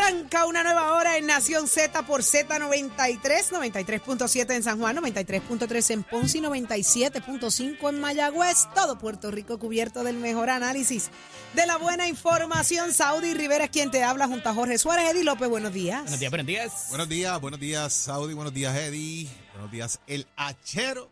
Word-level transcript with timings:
Arranca 0.00 0.46
una 0.46 0.62
nueva 0.62 0.94
hora 0.94 1.18
en 1.18 1.26
Nación 1.26 1.68
Z 1.68 2.06
por 2.06 2.22
Z93, 2.22 3.20
93.7 3.20 4.54
en 4.54 4.62
San 4.62 4.78
Juan, 4.78 4.96
93.3 4.96 5.90
en 5.90 6.02
Ponce 6.04 6.38
y 6.38 6.40
97.5 6.40 7.88
en 7.88 8.00
Mayagüez. 8.00 8.68
Todo 8.74 8.98
Puerto 8.98 9.30
Rico 9.30 9.58
cubierto 9.58 10.02
del 10.02 10.16
mejor 10.16 10.48
análisis, 10.48 11.10
de 11.54 11.66
la 11.66 11.76
buena 11.76 12.08
información. 12.08 12.94
Saudi 12.94 13.34
Rivera 13.34 13.64
es 13.64 13.70
quien 13.70 13.90
te 13.90 14.02
habla 14.02 14.26
junto 14.26 14.48
a 14.48 14.54
Jorge 14.54 14.78
Suárez. 14.78 15.10
Eddie 15.10 15.24
López, 15.24 15.48
buenos 15.48 15.72
días. 15.72 16.02
Buenos 16.02 16.20
días, 16.20 16.30
buenos 16.30 16.46
días. 16.46 16.86
Buenos 16.88 17.08
días, 17.08 17.40
buenos 17.40 17.60
días, 17.60 17.92
Saudi, 17.92 18.34
buenos 18.34 18.54
días, 18.54 18.74
Eddie, 18.76 19.28
buenos 19.52 19.70
días, 19.70 20.00
el 20.06 20.26
Achero. 20.36 21.10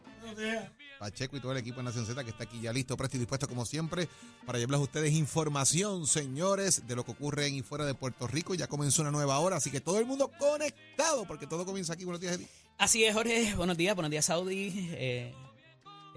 Pacheco 0.98 1.36
y 1.36 1.40
todo 1.40 1.52
el 1.52 1.58
equipo 1.58 1.78
de 1.78 1.84
Nación 1.84 2.06
Z 2.06 2.22
que 2.24 2.30
está 2.30 2.44
aquí 2.44 2.60
ya 2.60 2.72
listo, 2.72 2.96
presto 2.96 3.16
y 3.16 3.20
dispuesto 3.20 3.48
como 3.48 3.64
siempre 3.64 4.08
para 4.46 4.58
llevarles 4.58 4.80
a 4.80 4.82
ustedes 4.82 5.12
información, 5.12 6.06
señores, 6.06 6.86
de 6.86 6.96
lo 6.96 7.04
que 7.04 7.12
ocurre 7.12 7.46
en 7.46 7.54
y 7.54 7.62
fuera 7.62 7.84
de 7.84 7.94
Puerto 7.94 8.26
Rico. 8.26 8.54
Ya 8.54 8.66
comenzó 8.66 9.02
una 9.02 9.10
nueva 9.10 9.38
hora, 9.38 9.56
así 9.56 9.70
que 9.70 9.80
todo 9.80 9.98
el 9.98 10.06
mundo 10.06 10.30
conectado 10.38 11.24
porque 11.26 11.46
todo 11.46 11.64
comienza 11.64 11.92
aquí. 11.92 12.04
Buenos 12.04 12.20
días, 12.20 12.36
Eddie. 12.36 12.48
Así 12.78 13.04
es, 13.04 13.14
Jorge. 13.14 13.54
Buenos 13.56 13.76
días, 13.76 13.94
buenos 13.94 14.10
días, 14.10 14.24
Saudi. 14.24 14.72
Eh, 14.92 15.34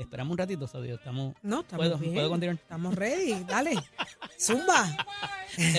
esperamos 0.02 0.31
un 0.31 0.38
ratito, 0.38 0.67
Saudi. 0.67 0.91
Estamos, 0.91 1.33
No, 1.41 1.61
estamos 1.61 1.85
¿Puedo, 1.85 1.97
bien. 1.97 2.13
¿Puedo 2.13 2.30
continuar? 2.30 2.55
Estamos 2.55 2.95
ready, 2.95 3.44
dale. 3.45 3.73
Zumba. 4.39 4.97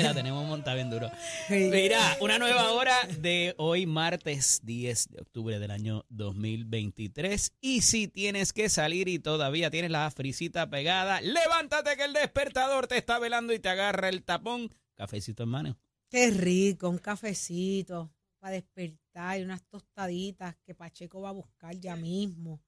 La 0.02 0.14
tenemos 0.14 0.46
montada 0.46 0.74
bien 0.74 0.90
duro. 0.90 1.10
Mira, 1.48 2.16
una 2.20 2.38
nueva 2.38 2.72
hora 2.72 2.94
de 3.18 3.54
hoy, 3.58 3.86
martes 3.86 4.60
10 4.62 5.08
de 5.10 5.20
octubre 5.22 5.58
del 5.58 5.70
año 5.70 6.04
2023. 6.10 7.52
Y 7.60 7.82
si 7.82 8.08
tienes 8.08 8.52
que 8.52 8.68
salir 8.68 9.08
y 9.08 9.18
todavía 9.18 9.70
tienes 9.70 9.90
la 9.90 10.10
frisita 10.10 10.68
pegada, 10.68 11.20
levántate 11.20 11.96
que 11.96 12.04
el 12.04 12.12
despertador 12.12 12.86
te 12.86 12.98
está 12.98 13.18
velando 13.18 13.52
y 13.52 13.58
te 13.58 13.68
agarra 13.68 14.08
el 14.08 14.22
tapón. 14.22 14.74
Cafecito 14.94 15.42
en 15.44 15.48
mano. 15.48 15.78
Qué 16.10 16.30
rico, 16.30 16.90
un 16.90 16.98
cafecito 16.98 18.12
para 18.38 18.54
despertar 18.54 19.38
y 19.38 19.44
unas 19.44 19.62
tostaditas 19.68 20.56
que 20.66 20.74
Pacheco 20.74 21.20
va 21.20 21.30
a 21.30 21.32
buscar 21.32 21.74
ya 21.78 21.96
mismo. 21.96 22.60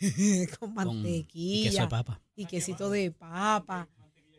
con 0.58 0.74
Con 0.74 0.74
mantequilla. 0.74 1.60
y 1.60 1.70
queso 1.70 1.82
de 1.82 1.88
papa. 1.88 2.20
y 2.36 2.46
quesito 2.46 2.90
de 2.90 3.10
papa 3.10 3.88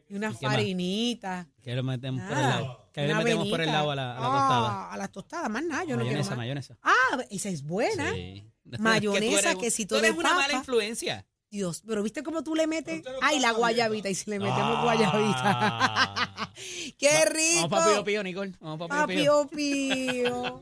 y 0.10 0.16
una 0.16 0.30
¿Y 0.32 0.36
qué 0.36 0.46
más? 0.46 0.54
farinita. 0.54 1.48
Que 1.62 1.76
lo 1.76 1.84
metemos 1.84 2.22
por 2.22 2.32
el 2.38 2.44
Nada, 2.44 2.62
lado. 2.62 2.90
Que 2.94 3.08
le 3.08 3.14
metemos 3.16 3.48
por 3.50 3.62
el 3.62 3.68
lado 3.68 3.92
a 3.92 3.96
la, 3.96 4.12
a 4.18 4.20
la 4.22 4.28
Ah, 4.28 4.32
tostada. 4.32 4.94
A 4.94 4.98
la 4.98 5.08
tostada, 5.10 5.50
más 5.50 5.64
nada, 5.64 5.84
yo 5.84 5.98
no 5.98 6.04
quiero 6.04 6.06
mayonesa, 6.20 6.36
mayonesa. 6.36 6.78
Ah, 6.84 7.18
esa 7.30 7.50
es 7.50 7.64
buena. 7.64 8.14
Sí. 8.14 8.44
Mayonesa, 8.80 9.54
Que 9.56 9.62
quesito 9.62 9.96
tú 9.96 10.00
eres 10.00 10.14
de 10.14 10.20
una 10.20 10.30
mala 10.34 10.46
papa. 10.48 10.58
influencia. 10.60 11.26
Dios, 11.50 11.82
pero 11.88 12.04
¿viste 12.04 12.24
cómo 12.24 12.44
tú 12.44 12.56
le 12.56 12.68
metes? 12.68 13.04
Ay, 13.22 13.40
la 13.40 13.52
guayabita, 13.52 14.10
y 14.10 14.16
si 14.16 14.30
le 14.30 14.40
metemos 14.40 14.78
Ah. 14.78 14.84
guayabita. 14.84 16.54
¡Qué 16.98 17.26
rico! 17.26 17.70
Vamos 17.70 17.80
para 17.80 17.86
Pío 17.94 18.04
Pío, 18.04 18.24
Nicole. 18.24 18.54
Vamos 18.60 18.88
para 18.90 19.08
Pío 19.08 19.48
Pío. 19.48 20.62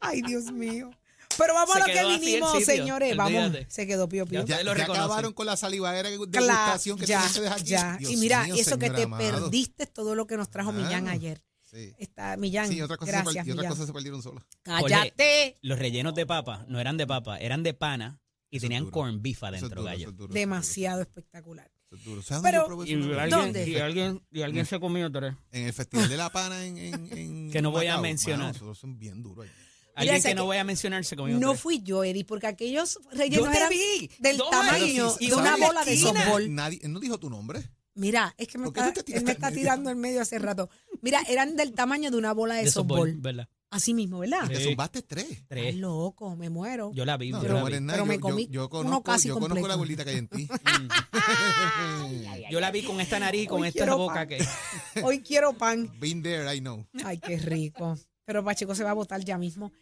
Ay, 0.00 0.22
Dios 0.22 0.52
mío. 0.52 0.90
Pero 1.38 1.54
vamos 1.54 1.74
Se 1.74 1.82
a 1.82 1.86
lo 1.86 1.92
que 1.92 2.18
vinimos, 2.18 2.64
señores. 2.64 3.16
Vamos, 3.16 3.52
se 3.68 3.86
quedó 3.86 4.08
Pío 4.08 4.26
Pío. 4.26 4.44
Ya 4.44 4.62
Ya, 4.62 4.74
ya 4.74 4.84
acabaron 4.84 5.32
con 5.32 5.46
la 5.46 5.56
salivadera 5.56 6.08
de 6.10 6.16
Claro, 6.16 6.46
degustación 6.46 6.98
que 6.98 7.06
ya, 7.06 7.24
aquí. 7.24 7.64
ya. 7.64 7.96
Dios 7.98 8.12
y 8.12 8.16
mira, 8.16 8.44
mío, 8.44 8.54
eso 8.58 8.78
que 8.78 8.90
te 8.90 9.02
amado. 9.04 9.22
perdiste 9.22 9.86
todo 9.86 10.14
lo 10.14 10.26
que 10.26 10.36
nos 10.36 10.50
trajo 10.50 10.72
Millán 10.72 11.02
Claro. 11.04 11.08
ayer. 11.10 11.42
Sí, 11.62 11.92
Está, 11.98 12.36
Millán, 12.36 12.68
Sí, 12.68 12.80
otra 12.80 12.96
cosa, 12.96 13.10
se, 13.10 13.16
gracias, 13.18 13.34
per- 13.44 13.48
y 13.48 13.50
otras 13.50 13.56
Millán. 13.56 13.72
cosas 13.72 13.86
se 13.86 13.92
perdieron 13.92 14.22
solas. 14.22 14.44
¡Cállate! 14.62 15.56
Los 15.62 15.78
rellenos 15.78 16.14
de 16.14 16.24
papa 16.26 16.64
no 16.68 16.80
eran 16.80 16.96
de 16.96 17.06
papa, 17.06 17.38
eran 17.38 17.62
de 17.62 17.74
pana 17.74 18.20
y 18.50 18.58
Eso 18.58 18.64
tenían 18.64 18.84
duro. 18.84 18.92
corn 18.92 19.20
beef 19.22 19.38
es 19.38 19.42
adentro, 19.42 19.68
duro, 19.70 19.82
gallo. 19.84 20.08
es 20.08 20.16
duro, 20.16 20.24
eso 20.26 20.30
es 20.30 20.34
Demasiado 20.34 21.00
espectacular. 21.02 21.70
duro, 21.90 21.96
eso 21.96 22.00
es 22.00 22.04
duro. 22.04 22.22
¿Sabes 22.22 22.52
dónde 22.54 22.84
Pero- 22.86 22.86
Y 22.86 23.18
alguien, 23.18 23.30
¿Dónde? 23.30 23.68
y 23.68 23.76
alguien, 23.78 24.22
y 24.30 24.42
alguien 24.42 24.64
se 24.66 24.78
comió 24.80 25.10
tres. 25.10 25.34
En 25.50 25.64
el 25.66 25.72
Festival 25.72 26.08
de 26.08 26.16
la 26.16 26.30
Pana 26.30 26.64
en, 26.64 26.78
en, 26.78 27.18
en 27.18 27.50
Que 27.52 27.60
no 27.60 27.70
voy 27.72 27.86
a 27.88 27.98
mencionar. 27.98 28.54
Esos 28.54 28.78
son 28.78 28.98
bien 28.98 29.22
duros. 29.22 29.44
ahí. 29.46 29.52
Alguien 29.96 30.22
que 30.22 30.34
no 30.34 30.42
que- 30.42 30.46
voy 30.46 30.56
a 30.58 30.64
mencionar 30.64 31.04
se 31.04 31.16
comió 31.16 31.38
No 31.38 31.50
tres. 31.50 31.60
fui 31.60 31.82
yo, 31.82 32.04
Eri, 32.04 32.24
porque 32.24 32.46
aquellos 32.46 32.98
rellenos 33.12 33.46
Yo 33.46 33.52
eran 33.52 33.70
vi. 33.70 34.10
del 34.18 34.36
Dos 34.36 34.50
tamaño 34.50 35.14
de 35.18 35.34
una 35.34 35.56
bola 35.56 35.84
de 35.84 35.96
softball. 35.96 36.54
Nadie, 36.54 36.80
él 36.82 36.92
no 36.92 37.00
dijo 37.00 37.18
tu 37.18 37.30
nombre. 37.30 37.70
Mira, 37.94 38.34
es 38.36 38.48
que 38.48 38.58
me 38.58 38.64
¿Por 38.64 38.74
qué 38.74 38.80
está, 38.80 39.02
él 39.16 39.24
me 39.24 39.32
está 39.32 39.50
tirando 39.50 39.88
en 39.88 39.98
medio 39.98 40.20
hace 40.20 40.38
rato. 40.38 40.68
Mira, 41.00 41.22
eran 41.28 41.56
del 41.56 41.72
tamaño 41.72 42.10
de 42.10 42.18
una 42.18 42.34
bola 42.34 42.56
de, 42.56 42.64
de 42.64 42.70
softball. 42.70 43.08
softball, 43.08 43.20
¿verdad? 43.22 43.48
Así 43.70 43.94
mismo, 43.94 44.20
¿verdad? 44.20 44.46
Te 44.46 44.62
zumbaste 44.62 45.02
tres. 45.02 45.44
Tres. 45.48 45.74
loco, 45.76 46.36
me 46.36 46.50
muero. 46.50 46.92
Yo 46.94 47.04
la 47.04 47.16
vi, 47.16 47.30
No, 47.30 47.42
yo 47.42 47.48
no 47.48 47.68
nada. 47.68 47.92
Pero 47.94 48.06
me 48.06 48.14
Yo- 48.14 48.20
comí 48.20 48.46
yo, 48.46 48.52
yo 48.52 48.60
uno 48.64 48.68
conozco, 48.70 49.02
casi 49.02 49.28
yo 49.28 49.40
conozco 49.40 49.66
la 49.66 49.76
bolita 49.76 50.04
que 50.04 50.10
hay 50.10 50.18
en 50.18 50.28
ti. 50.28 50.48
Yo 52.50 52.60
la 52.60 52.70
vi 52.70 52.82
con 52.84 53.00
esta 53.00 53.18
nariz 53.18 53.44
y 53.44 53.46
con 53.46 53.62
Hoy 53.62 53.68
esta 53.68 53.94
boca 53.94 54.14
pan. 54.14 54.28
que... 54.28 54.38
Hoy 55.02 55.20
quiero 55.20 55.52
pan. 55.54 55.90
Been 55.98 56.22
there, 56.22 56.54
I 56.54 56.60
know. 56.60 56.86
Ay, 57.04 57.18
qué 57.18 57.38
rico. 57.38 57.98
Pero 58.26 58.44
Pacheco 58.44 58.74
se 58.74 58.84
va 58.84 58.90
a 58.90 58.94
botar 58.94 59.24
ya 59.24 59.38
mismo. 59.38 59.72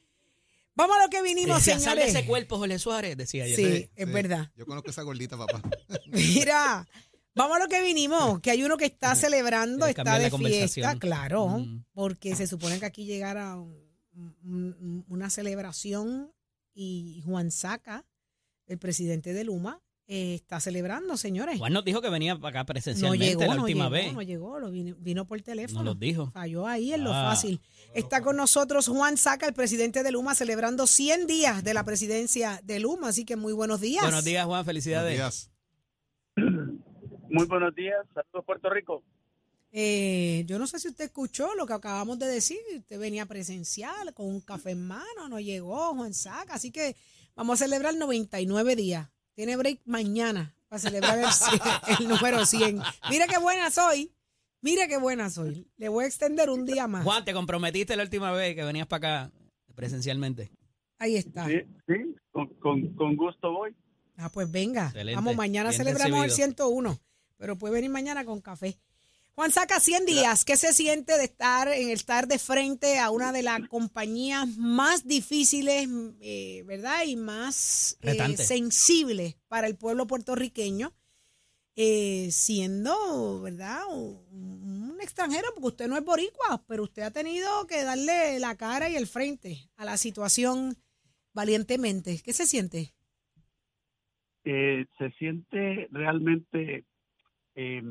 Vamos 0.77 0.97
a 0.97 1.05
lo 1.05 1.09
que 1.11 1.23
vinimos, 1.23 1.63
sale 1.63 1.81
señores. 1.81 2.09
ese 2.15 2.27
cuerpo, 2.27 2.59
Jorge 2.59 2.79
Suárez, 2.79 3.17
decía 3.17 3.47
yo. 3.49 3.57
Sí, 3.57 3.91
es 3.95 4.13
verdad. 4.13 4.51
Yo 4.57 4.67
conozco 4.67 4.91
esa 4.91 5.03
gordita, 5.03 5.37
papá. 5.37 5.61
Mira, 6.07 6.87
vamos 7.35 7.57
a 7.57 7.61
lo 7.61 7.69
que 7.69 7.81
vinimos, 7.83 8.41
que 8.41 8.51
hay 8.51 8.63
uno 8.65 8.77
que 8.77 8.87
está 8.87 9.15
celebrando, 9.15 9.87
¿Quieres 9.87 9.99
está 9.99 10.19
de 10.19 10.31
fiesta, 10.69 10.97
claro, 10.99 11.49
Mm. 11.61 11.85
porque 11.93 12.35
se 12.37 12.47
supone 12.47 12.79
que 12.81 12.87
aquí 12.87 13.05
llegara 13.07 13.57
un- 13.57 13.85
un- 14.45 15.05
una 15.09 15.31
celebración 15.31 16.33
y 16.75 17.23
Juan 17.25 17.51
Saca, 17.53 18.05
el 18.67 18.79
presidente 18.79 19.33
de 19.33 19.45
Luma, 19.45 19.81
eh, 20.07 20.35
está 20.35 20.61
celebrando, 20.61 21.17
señores. 21.17 21.59
Juan 21.59 21.73
nos 21.73 21.85
dijo 21.85 22.03
que 22.03 22.11
venía 22.11 22.37
para 22.37 22.49
acá 22.51 22.59
no 22.61 22.67
presencialmente 22.67 23.27
llegó, 23.27 23.41
la 23.47 23.55
no 23.55 23.63
última 23.63 23.85
llegó, 23.85 23.91
vez. 23.95 24.13
no 24.13 24.23
llegó, 24.23 24.59
lo 24.59 24.71
vino, 24.71 24.95
vino 24.99 25.27
por 25.27 25.41
teléfono. 25.43 25.83
Nos 25.83 25.95
lo 25.95 25.99
dijo. 25.99 26.31
Falló 26.33 26.67
ahí 26.67 26.93
en 26.93 27.05
lo 27.05 27.13
Ah. 27.13 27.31
fácil. 27.31 27.61
Está 27.95 28.21
con 28.23 28.37
nosotros 28.37 28.89
Juan 28.89 29.17
Saca, 29.17 29.47
el 29.47 29.55
presidente 29.55 30.03
de 30.03 30.13
Luma, 30.13 30.35
celebrando 30.35 30.87
100 30.87 31.27
días 31.27 31.65
de 31.65 31.73
la 31.75 31.85
presidencia 31.85 32.61
de 32.65 32.81
Luma. 32.81 33.09
Así 33.09 33.25
que 33.25 33.37
muy 33.37 33.53
buenos 33.53 33.81
días. 33.81 34.03
Buenos 34.03 34.25
días, 34.25 34.45
Juan. 34.45 34.49
Buenos 34.65 34.67
Felicidades. 34.67 35.15
días. 35.15 35.51
Muy 37.31 37.47
buenos 37.47 37.75
días, 37.75 37.97
saludos 38.15 38.45
Puerto 38.45 38.71
Rico. 38.71 39.03
Eh, 39.73 40.45
yo 40.47 40.59
no 40.59 40.67
sé 40.69 40.79
si 40.79 40.87
usted 40.89 41.07
escuchó 41.07 41.55
lo 41.57 41.67
que 41.67 41.73
acabamos 41.73 42.19
de 42.21 42.27
decir. 42.27 42.59
Usted 42.77 42.99
venía 42.99 43.27
presencial 43.27 44.15
con 44.15 44.27
un 44.27 44.41
café 44.41 44.71
en 44.71 44.87
mano, 44.87 45.29
no 45.29 45.41
llegó 45.41 45.95
Juan 45.95 46.15
Saca. 46.15 46.55
Así 46.55 46.71
que 46.71 46.95
vamos 47.35 47.61
a 47.61 47.65
celebrar 47.65 47.95
99 47.97 48.77
días. 48.77 49.09
Tiene 49.35 49.57
break 49.57 49.81
mañana 49.85 50.55
para 50.69 50.81
celebrar 50.81 51.19
el, 51.19 51.31
100, 51.33 51.61
el 52.01 52.09
número 52.09 52.47
100. 52.47 52.81
Mire 53.11 53.27
qué 53.29 53.39
buena 53.39 53.71
soy. 53.71 54.13
Mire 54.61 54.89
qué 54.89 54.97
buena 54.97 55.29
soy. 55.29 55.67
Le 55.77 55.89
voy 55.89 56.05
a 56.05 56.07
extender 56.07 56.49
un 56.51 56.65
día 56.65 56.87
más. 56.87 57.05
Juan, 57.05 57.25
te 57.25 57.35
comprometiste 57.35 57.97
la 57.97 58.05
última 58.05 58.33
vez 58.33 58.55
que 58.55 58.65
venías 58.65 58.87
para 58.87 59.25
acá 59.27 59.33
presencialmente. 59.75 60.51
Ahí 60.99 61.17
está. 61.17 61.47
Sí, 61.47 61.61
sí, 61.87 62.15
con, 62.31 62.49
con, 62.55 62.95
con 62.95 63.17
gusto 63.17 63.53
voy. 63.53 63.75
Ah, 64.17 64.31
pues 64.33 64.51
venga. 64.51 64.87
Excelente. 64.87 65.17
Vamos, 65.17 65.37
mañana 65.37 65.71
Bien 65.71 65.79
celebramos 65.79 66.19
el 66.19 66.31
recibido. 66.31 66.55
101, 66.55 66.99
pero 67.37 67.59
puede 67.59 67.75
venir 67.75 67.91
mañana 67.91 68.25
con 68.25 68.41
café. 68.41 68.79
Juan 69.35 69.51
Saca, 69.51 69.81
100 69.81 70.07
días. 70.07 70.45
¿Qué 70.45 70.57
se 70.57 70.73
siente 70.73 71.19
de 71.19 71.25
estar 71.25 71.69
en 71.69 71.91
estar 71.91 72.29
de 72.29 72.39
frente 72.39 72.99
a 72.99 73.11
una 73.11 73.33
de 73.33 73.43
las 73.43 73.69
compañías 73.69 74.47
más 74.57 75.07
difíciles, 75.07 75.89
eh, 76.21 76.63
verdad, 76.67 77.05
y 77.05 77.17
más 77.17 77.99
eh, 78.03 78.37
sensibles 78.37 79.37
para 79.49 79.67
el 79.67 79.77
pueblo 79.77 80.07
puertorriqueño, 80.07 80.93
eh, 81.77 82.29
siendo, 82.31 83.43
verdad, 83.43 83.83
un, 83.91 84.93
un 84.93 85.01
extranjero, 85.01 85.49
porque 85.55 85.67
usted 85.67 85.89
no 85.89 85.97
es 85.97 86.05
boricua, 86.05 86.63
pero 86.69 86.85
usted 86.85 87.03
ha 87.03 87.11
tenido 87.11 87.67
que 87.67 87.83
darle 87.83 88.39
la 88.39 88.57
cara 88.57 88.89
y 88.89 88.95
el 88.95 89.09
frente 89.09 89.69
a 89.77 89.85
la 89.85 89.97
situación 89.97 90.77
valientemente. 91.33 92.21
¿Qué 92.25 92.33
se 92.33 92.47
siente? 92.47 92.95
Eh, 94.45 94.87
se 94.99 95.11
siente 95.13 95.89
realmente 95.91 96.85
eh, 97.55 97.83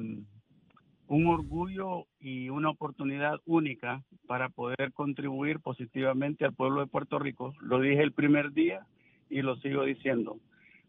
un 1.07 1.27
orgullo 1.27 2.05
y 2.19 2.49
una 2.49 2.69
oportunidad 2.69 3.39
única 3.45 4.03
para 4.27 4.49
poder 4.49 4.93
contribuir 4.93 5.59
positivamente 5.59 6.45
al 6.45 6.53
pueblo 6.53 6.81
de 6.81 6.87
Puerto 6.87 7.19
Rico. 7.19 7.53
Lo 7.61 7.79
dije 7.79 8.01
el 8.01 8.13
primer 8.13 8.53
día 8.53 8.85
y 9.29 9.41
lo 9.41 9.55
sigo 9.57 9.83
diciendo. 9.83 10.37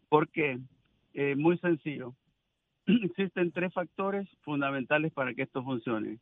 Porque, 0.09 0.59
eh, 1.13 1.35
muy 1.35 1.57
sencillo, 1.57 2.15
existen 2.85 3.51
tres 3.51 3.73
factores 3.73 4.27
fundamentales 4.41 5.11
para 5.11 5.33
que 5.33 5.43
esto 5.43 5.63
funcione. 5.63 6.19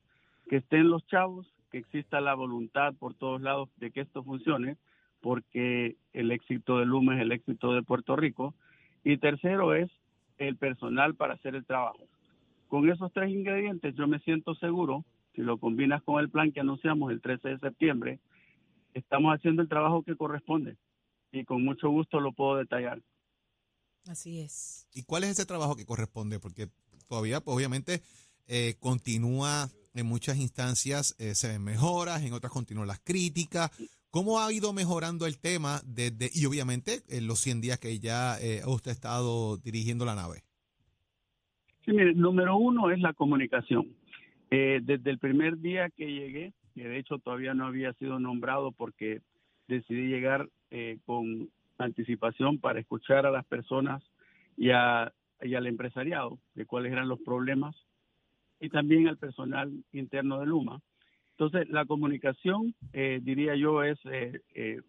Que 0.49 0.57
estén 0.57 0.89
los 0.89 1.05
chavos, 1.07 1.47
que 1.71 1.77
exista 1.79 2.21
la 2.21 2.33
voluntad 2.33 2.93
por 2.95 3.13
todos 3.13 3.41
lados 3.41 3.69
de 3.77 3.91
que 3.91 4.01
esto 4.01 4.23
funcione, 4.23 4.77
porque 5.21 5.95
el 6.13 6.31
éxito 6.31 6.79
de 6.79 6.85
Luma 6.85 7.15
es 7.15 7.21
el 7.21 7.31
éxito 7.31 7.73
de 7.73 7.83
Puerto 7.83 8.15
Rico. 8.15 8.55
Y 9.03 9.17
tercero 9.17 9.73
es 9.73 9.89
el 10.37 10.57
personal 10.57 11.15
para 11.15 11.35
hacer 11.35 11.55
el 11.55 11.65
trabajo. 11.65 12.07
Con 12.73 12.89
esos 12.89 13.13
tres 13.13 13.29
ingredientes 13.29 13.93
yo 13.95 14.07
me 14.07 14.17
siento 14.21 14.55
seguro, 14.55 15.05
si 15.35 15.43
lo 15.43 15.59
combinas 15.59 16.01
con 16.01 16.19
el 16.19 16.31
plan 16.31 16.51
que 16.51 16.59
anunciamos 16.59 17.11
el 17.11 17.21
13 17.21 17.49
de 17.49 17.59
septiembre, 17.59 18.19
estamos 18.95 19.31
haciendo 19.31 19.61
el 19.61 19.69
trabajo 19.69 20.01
que 20.01 20.17
corresponde 20.17 20.75
y 21.31 21.45
con 21.45 21.63
mucho 21.63 21.91
gusto 21.91 22.19
lo 22.19 22.33
puedo 22.33 22.57
detallar. 22.57 22.99
Así 24.07 24.39
es. 24.39 24.87
¿Y 24.91 25.03
cuál 25.03 25.23
es 25.23 25.29
ese 25.29 25.45
trabajo 25.45 25.75
que 25.75 25.85
corresponde? 25.85 26.39
Porque 26.39 26.67
todavía, 27.07 27.41
pues 27.41 27.55
obviamente, 27.55 28.01
eh, 28.47 28.73
continúa 28.79 29.69
en 29.93 30.07
muchas 30.07 30.37
instancias, 30.37 31.15
eh, 31.19 31.35
se 31.35 31.49
ven 31.49 31.63
mejoras, 31.63 32.23
en 32.23 32.33
otras 32.33 32.51
continúan 32.51 32.87
las 32.87 33.01
críticas. 33.01 33.69
¿Cómo 34.09 34.39
ha 34.39 34.51
ido 34.51 34.73
mejorando 34.73 35.27
el 35.27 35.37
tema 35.37 35.79
desde, 35.85 36.31
y 36.33 36.47
obviamente, 36.47 37.03
en 37.09 37.27
los 37.27 37.39
100 37.39 37.61
días 37.61 37.77
que 37.77 37.99
ya 37.99 38.39
eh, 38.41 38.63
usted 38.65 38.89
ha 38.89 38.95
estado 38.95 39.57
dirigiendo 39.57 40.05
la 40.05 40.15
nave? 40.15 40.43
Sí, 41.85 41.91
mire, 41.91 42.13
número 42.13 42.55
uno 42.55 42.91
es 42.91 42.99
la 43.01 43.13
comunicación. 43.13 43.87
Eh, 44.51 44.79
desde 44.83 45.09
el 45.09 45.19
primer 45.19 45.57
día 45.57 45.89
que 45.89 46.05
llegué, 46.05 46.53
que 46.75 46.87
de 46.87 46.97
hecho 46.97 47.19
todavía 47.19 47.53
no 47.53 47.65
había 47.65 47.91
sido 47.93 48.19
nombrado 48.19 48.71
porque 48.71 49.21
decidí 49.67 50.07
llegar 50.07 50.47
eh, 50.71 50.99
con 51.05 51.49
anticipación 51.77 52.59
para 52.59 52.79
escuchar 52.79 53.25
a 53.25 53.31
las 53.31 53.45
personas 53.45 54.01
y, 54.55 54.69
a, 54.69 55.11
y 55.41 55.55
al 55.55 55.67
empresariado 55.67 56.39
de 56.55 56.65
cuáles 56.65 56.93
eran 56.93 57.09
los 57.09 57.19
problemas 57.19 57.75
y 58.61 58.69
también 58.69 59.09
al 59.09 59.17
personal 59.17 59.73
interno 59.91 60.39
de 60.39 60.45
Luma. 60.45 60.79
Entonces, 61.31 61.67
la 61.69 61.85
comunicación, 61.85 62.75
eh, 62.93 63.19
diría 63.21 63.55
yo, 63.55 63.83
es 63.83 63.99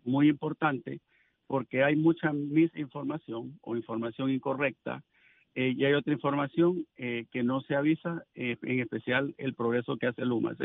muy 0.04 0.28
importante 0.28 1.00
porque 1.48 1.82
hay 1.82 1.96
mucha 1.96 2.32
misinformación 2.32 3.58
o 3.62 3.74
información 3.74 4.30
incorrecta 4.30 5.02
eh, 5.54 5.72
y 5.76 5.84
hay 5.84 5.92
otra 5.92 6.12
información 6.12 6.84
eh, 6.96 7.26
que 7.30 7.44
no 7.44 7.60
se 7.60 7.76
avisa, 7.76 8.24
eh, 8.34 8.56
en 8.62 8.80
especial 8.80 9.34
el 9.38 9.54
progreso 9.54 9.96
que 9.96 10.08
hace 10.08 10.24
Luma. 10.24 10.56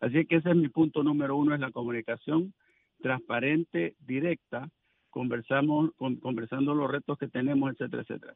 Así, 0.00 0.26
que 0.26 0.36
ese 0.36 0.50
es 0.50 0.56
mi 0.56 0.68
punto 0.68 1.04
número 1.04 1.36
uno, 1.36 1.54
es 1.54 1.60
la 1.60 1.70
comunicación 1.70 2.52
transparente, 3.00 3.94
directa, 4.00 4.68
conversamos, 5.10 5.90
conversando 6.20 6.74
los 6.74 6.90
retos 6.90 7.18
que 7.18 7.28
tenemos, 7.28 7.72
etcétera, 7.72 8.02
etcétera. 8.02 8.34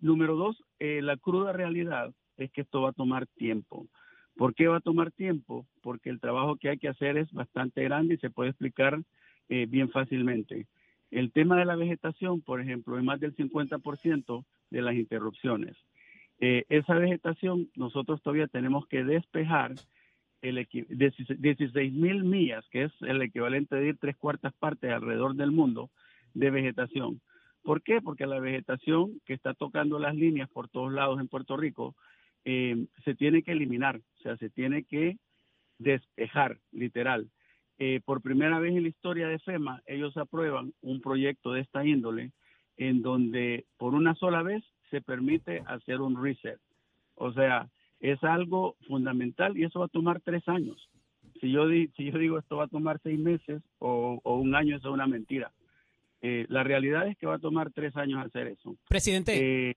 número 0.00 0.36
dos, 0.36 0.62
la 0.78 1.16
cruda 1.16 1.52
realidad 1.52 2.12
es 2.36 2.50
que 2.50 2.62
esto 2.62 2.82
va 2.82 2.90
a 2.90 2.92
tomar 2.92 3.26
tiempo. 3.26 3.86
¿Por 4.36 4.54
qué 4.54 4.66
va 4.66 4.78
a 4.78 4.80
tomar 4.80 5.12
tiempo? 5.12 5.66
Porque 5.80 6.10
el 6.10 6.20
trabajo 6.20 6.56
que 6.56 6.70
hay 6.70 6.78
que 6.78 6.88
hacer 6.88 7.16
es 7.16 7.32
bastante 7.32 7.82
grande 7.84 8.14
y 8.14 8.18
se 8.18 8.30
puede 8.30 8.50
explicar 8.50 9.00
bien 9.48 9.90
fácilmente. 9.90 10.66
El 11.10 11.30
tema 11.30 11.56
de 11.56 11.64
la 11.64 11.76
vegetación, 11.76 12.40
por 12.42 12.60
ejemplo, 12.60 12.98
es 12.98 13.04
más 13.04 13.20
del 13.20 13.34
50% 13.36 14.44
de 14.70 14.82
las 14.82 14.94
interrupciones. 14.94 15.76
Eh, 16.40 16.64
esa 16.68 16.94
vegetación 16.94 17.68
nosotros 17.74 18.22
todavía 18.22 18.46
tenemos 18.46 18.86
que 18.86 19.02
despejar 19.04 19.74
el 20.40 20.66
16 20.70 21.92
mil 21.92 22.22
millas, 22.22 22.64
que 22.70 22.84
es 22.84 22.92
el 23.00 23.22
equivalente 23.22 23.74
de 23.76 23.88
ir 23.88 23.98
tres 23.98 24.16
cuartas 24.16 24.52
partes 24.54 24.92
alrededor 24.92 25.34
del 25.34 25.50
mundo 25.50 25.90
de 26.34 26.50
vegetación. 26.50 27.20
¿Por 27.62 27.82
qué? 27.82 28.00
Porque 28.00 28.26
la 28.26 28.38
vegetación 28.38 29.20
que 29.26 29.34
está 29.34 29.54
tocando 29.54 29.98
las 29.98 30.14
líneas 30.14 30.48
por 30.48 30.68
todos 30.68 30.92
lados 30.92 31.20
en 31.20 31.28
Puerto 31.28 31.56
Rico 31.56 31.96
eh, 32.44 32.86
se 33.04 33.14
tiene 33.14 33.42
que 33.42 33.52
eliminar, 33.52 33.96
o 33.96 34.22
sea, 34.22 34.36
se 34.36 34.48
tiene 34.48 34.84
que 34.84 35.18
despejar, 35.78 36.58
literal. 36.72 37.28
Eh, 37.78 38.00
por 38.04 38.22
primera 38.22 38.58
vez 38.58 38.74
en 38.74 38.82
la 38.84 38.88
historia 38.88 39.28
de 39.28 39.38
FEMA, 39.38 39.82
ellos 39.86 40.16
aprueban 40.16 40.72
un 40.82 41.00
proyecto 41.00 41.52
de 41.52 41.60
esta 41.60 41.84
índole 41.84 42.32
en 42.78 43.02
donde 43.02 43.66
por 43.76 43.94
una 43.94 44.14
sola 44.14 44.42
vez 44.42 44.64
se 44.90 45.02
permite 45.02 45.62
hacer 45.66 46.00
un 46.00 46.22
reset. 46.22 46.58
O 47.16 47.32
sea, 47.32 47.68
es 48.00 48.22
algo 48.22 48.76
fundamental 48.86 49.58
y 49.58 49.64
eso 49.64 49.80
va 49.80 49.86
a 49.86 49.90
tomar 49.90 50.20
tres 50.20 50.46
años. 50.48 50.88
Si 51.40 51.50
yo, 51.50 51.68
si 51.68 52.10
yo 52.10 52.18
digo 52.18 52.38
esto 52.38 52.56
va 52.56 52.64
a 52.64 52.68
tomar 52.68 53.00
seis 53.02 53.18
meses 53.18 53.62
o, 53.78 54.20
un 54.24 54.54
año, 54.54 54.76
eso 54.76 54.88
es 54.88 54.94
una 54.94 55.06
mentira. 55.06 55.52
Eh, 56.22 56.46
la 56.48 56.64
realidad 56.64 57.06
es 57.06 57.16
que 57.18 57.26
va 57.26 57.34
a 57.34 57.40
tomar 57.40 57.70
tres 57.72 57.96
años 57.96 58.24
hacer 58.24 58.48
eso. 58.48 58.76
Presidente. 58.88 59.70
Eh, 59.70 59.74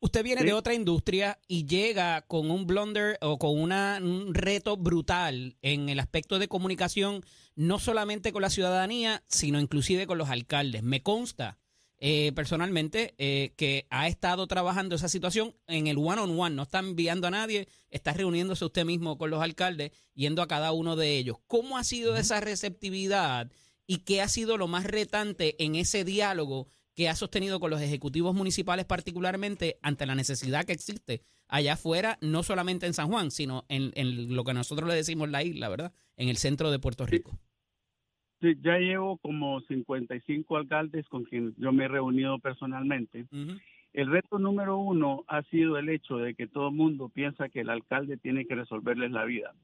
Usted 0.00 0.22
viene 0.22 0.42
de 0.42 0.52
otra 0.52 0.74
industria 0.74 1.38
y 1.48 1.64
llega 1.64 2.20
con 2.22 2.50
un 2.50 2.66
blunder 2.66 3.16
o 3.22 3.38
con 3.38 3.58
un 3.58 4.34
reto 4.34 4.76
brutal 4.76 5.56
en 5.62 5.88
el 5.88 5.98
aspecto 5.98 6.38
de 6.38 6.46
comunicación, 6.46 7.22
no 7.56 7.78
solamente 7.78 8.30
con 8.30 8.42
la 8.42 8.50
ciudadanía, 8.50 9.22
sino 9.28 9.58
inclusive 9.58 10.06
con 10.06 10.18
los 10.18 10.28
alcaldes. 10.28 10.82
Me 10.82 11.02
consta 11.02 11.56
eh, 12.06 12.32
personalmente 12.32 13.14
eh, 13.16 13.54
que 13.56 13.86
ha 13.88 14.08
estado 14.08 14.46
trabajando 14.46 14.94
esa 14.94 15.08
situación 15.08 15.54
en 15.66 15.86
el 15.86 15.96
one 15.96 16.20
on 16.20 16.38
one, 16.38 16.54
no 16.54 16.64
está 16.64 16.80
enviando 16.80 17.28
a 17.28 17.30
nadie, 17.30 17.66
está 17.88 18.12
reuniéndose 18.12 18.62
usted 18.66 18.84
mismo 18.84 19.16
con 19.16 19.30
los 19.30 19.42
alcaldes, 19.42 19.90
yendo 20.12 20.42
a 20.42 20.46
cada 20.46 20.72
uno 20.72 20.96
de 20.96 21.16
ellos. 21.16 21.38
¿Cómo 21.46 21.78
ha 21.78 21.82
sido 21.82 22.14
esa 22.18 22.40
receptividad 22.40 23.50
y 23.86 24.00
qué 24.00 24.20
ha 24.20 24.28
sido 24.28 24.58
lo 24.58 24.68
más 24.68 24.84
retante 24.84 25.56
en 25.64 25.76
ese 25.76 26.04
diálogo 26.04 26.68
que 26.92 27.08
ha 27.08 27.16
sostenido 27.16 27.58
con 27.58 27.70
los 27.70 27.80
ejecutivos 27.80 28.34
municipales 28.34 28.84
particularmente 28.84 29.78
ante 29.80 30.04
la 30.04 30.14
necesidad 30.14 30.66
que 30.66 30.74
existe 30.74 31.22
allá 31.48 31.72
afuera, 31.72 32.18
no 32.20 32.42
solamente 32.42 32.84
en 32.84 32.92
San 32.92 33.08
Juan, 33.08 33.30
sino 33.30 33.64
en, 33.70 34.34
lo 34.36 34.44
que 34.44 34.52
nosotros 34.52 34.86
le 34.90 34.94
decimos 34.94 35.30
la 35.30 35.42
isla, 35.42 35.70
¿verdad? 35.70 35.94
En 36.18 36.28
el 36.28 36.36
centro 36.36 36.70
de 36.70 36.78
Puerto 36.78 37.06
Rico. 37.06 37.30
Sí, 37.32 37.38
ya 38.62 38.78
llevo 38.78 39.16
como 39.18 39.60
55 39.62 40.56
alcaldes 40.56 41.08
con 41.08 41.24
quien 41.24 41.54
yo 41.56 41.72
me 41.72 41.84
he 41.84 41.88
reunido 41.88 42.38
personalmente. 42.38 43.26
El 43.92 44.10
reto 44.10 44.38
número 44.38 44.78
uno 44.78 45.24
ha 45.28 45.42
sido 45.44 45.78
el 45.78 45.88
hecho 45.88 46.16
de 46.16 46.34
que 46.34 46.46
todo 46.46 46.68
el 46.68 46.74
mundo 46.74 47.08
piensa 47.08 47.48
que 47.48 47.60
el 47.60 47.70
alcalde 47.70 48.16
tiene 48.16 48.44
que 48.44 48.56
resolverles 48.56 49.10
la 49.10 49.24
vida. 49.24 49.54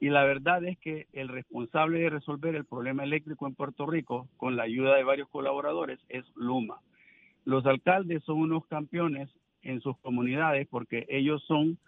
Y 0.00 0.08
la 0.08 0.24
verdad 0.24 0.64
es 0.64 0.78
que 0.78 1.06
el 1.12 1.28
responsable 1.28 2.00
de 2.00 2.08
resolver 2.08 2.54
el 2.54 2.64
problema 2.64 3.04
eléctrico 3.04 3.46
en 3.46 3.54
Puerto 3.54 3.86
Rico, 3.86 4.28
con 4.38 4.56
la 4.56 4.62
ayuda 4.62 4.96
de 4.96 5.04
varios 5.04 5.28
colaboradores, 5.28 6.00
es 6.08 6.24
Luma. 6.36 6.80
Los 7.44 7.66
alcaldes 7.66 8.24
son 8.24 8.38
unos 8.38 8.66
campeones 8.66 9.28
en 9.62 9.82
sus 9.82 9.98
comunidades 9.98 10.66
porque 10.68 11.06
ellos 11.10 11.44
son 11.46 11.78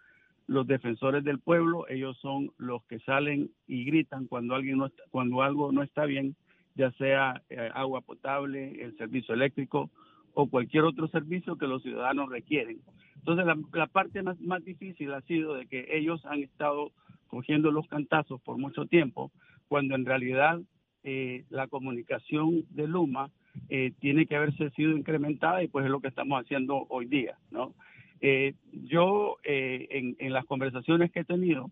los 0.47 0.67
defensores 0.67 1.25
del 1.25 1.39
pueblo, 1.39 1.89
ellos 1.89 2.19
son 2.21 2.51
los 2.59 2.85
que 2.85 2.99
salen 3.01 3.51
y 3.67 3.85
gritan 3.85 4.27
cuando 4.27 4.55
alguien 4.55 4.79
no 4.79 4.91
cuando 5.11 5.43
algo 5.43 5.73
no 5.73 5.83
está 5.83 6.05
bien, 6.05 6.37
ya 6.75 6.91
sea 6.93 7.43
eh, 7.51 7.71
agua 7.75 8.01
potable, 8.01 8.83
el 8.83 8.97
servicio 8.97 9.35
eléctrico 9.35 9.91
o 10.35 10.49
cualquier 10.49 10.85
otro 10.85 11.09
servicio 11.09 11.57
que 11.57 11.67
los 11.67 11.83
ciudadanos 11.83 12.31
requieren. 12.31 12.81
Entonces 13.17 13.47
la, 13.73 13.87
parte 13.87 14.23
más, 14.23 14.41
más 14.41 14.65
difícil 14.65 15.13
ha 15.13 15.21
sido 15.23 15.55
de 15.55 15.67
que 15.67 15.87
ellos 15.91 16.25
han 16.27 16.43
estado 16.43 16.93
cogiendo 17.29 17.71
los 17.71 17.87
cantazos 17.87 18.41
por 18.43 18.59
mucho 18.59 18.87
tiempo, 18.87 19.31
cuando 19.69 19.95
en 19.95 20.05
realidad 20.05 20.61
eh, 21.05 21.45
la 21.51 21.67
comunicación 21.69 22.65
de 22.71 22.87
Luma 22.87 23.31
eh, 23.69 23.93
tiene 24.01 24.27
que 24.27 24.37
haberse 24.37 24.71
sido 24.71 24.97
incrementada 24.97 25.63
y 25.63 25.69
pues 25.69 25.85
es 25.85 25.91
lo 25.91 26.01
que 26.01 26.09
estamos 26.09 26.43
haciendo 26.43 26.87
hoy 26.89 27.07
día, 27.07 27.37
¿no? 27.51 27.75
Eh, 28.23 28.55
yo 28.73 29.37
en, 29.43 30.17
en, 30.19 30.33
las 30.33 30.47
conversaciones 30.47 31.11
que 31.11 31.21
he 31.21 31.25
tenido 31.25 31.71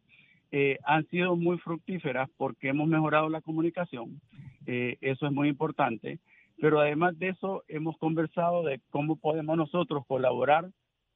han 0.84 1.06
sido 1.06 1.36
muy 1.36 1.58
fructíferas 1.58 2.28
porque 2.36 2.70
hemos 2.70 2.88
mejorado 2.88 3.28
la 3.28 3.40
comunicación, 3.40 4.20
eso 4.66 5.26
es 5.26 5.32
muy 5.32 5.48
importante, 5.48 6.18
pero 6.60 6.80
además 6.80 7.16
de 7.20 7.28
eso 7.28 7.62
hemos 7.68 7.96
conversado 7.98 8.64
de 8.64 8.80
cómo 8.90 9.14
podemos 9.14 9.56
nosotros 9.56 10.04
colaborar 10.08 10.68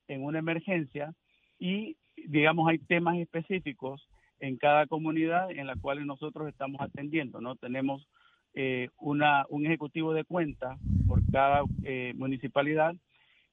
en 0.06 0.22
una 0.22 0.38
emergencia 0.38 1.12
y 1.58 1.96
digamos 2.28 2.68
hay 2.68 2.78
temas 2.78 3.18
específicos 3.18 4.08
en 4.40 4.56
cada 4.56 4.86
comunidad 4.86 5.50
en 5.50 5.66
la 5.66 5.76
cual 5.76 6.06
nosotros 6.06 6.48
estamos 6.48 6.80
atendiendo, 6.80 7.40
¿no? 7.40 7.56
Tenemos 7.56 8.06
eh, 8.54 8.88
una, 8.98 9.46
un 9.48 9.66
ejecutivo 9.66 10.12
de 10.12 10.24
cuentas 10.24 10.78
por 11.08 11.20
cada 11.30 11.62
eh, 11.82 12.12
municipalidad 12.16 12.94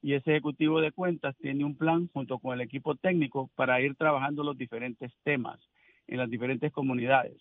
y 0.02 0.14
ese 0.14 0.32
ejecutivo 0.32 0.82
de 0.82 0.92
cuentas 0.92 1.36
tiene 1.38 1.64
un 1.64 1.76
plan 1.76 2.10
junto 2.14 2.40
con 2.40 2.54
el 2.54 2.62
equipo 2.62 2.96
técnico 2.96 3.50
para 3.56 3.82
ir 3.82 3.96
trabajando 3.96 4.44
los 4.44 4.58
diferentes 4.58 5.12
temas 5.24 5.60
en 6.08 6.18
las 6.18 6.30
diferentes 6.30 6.72
comunidades. 6.72 7.38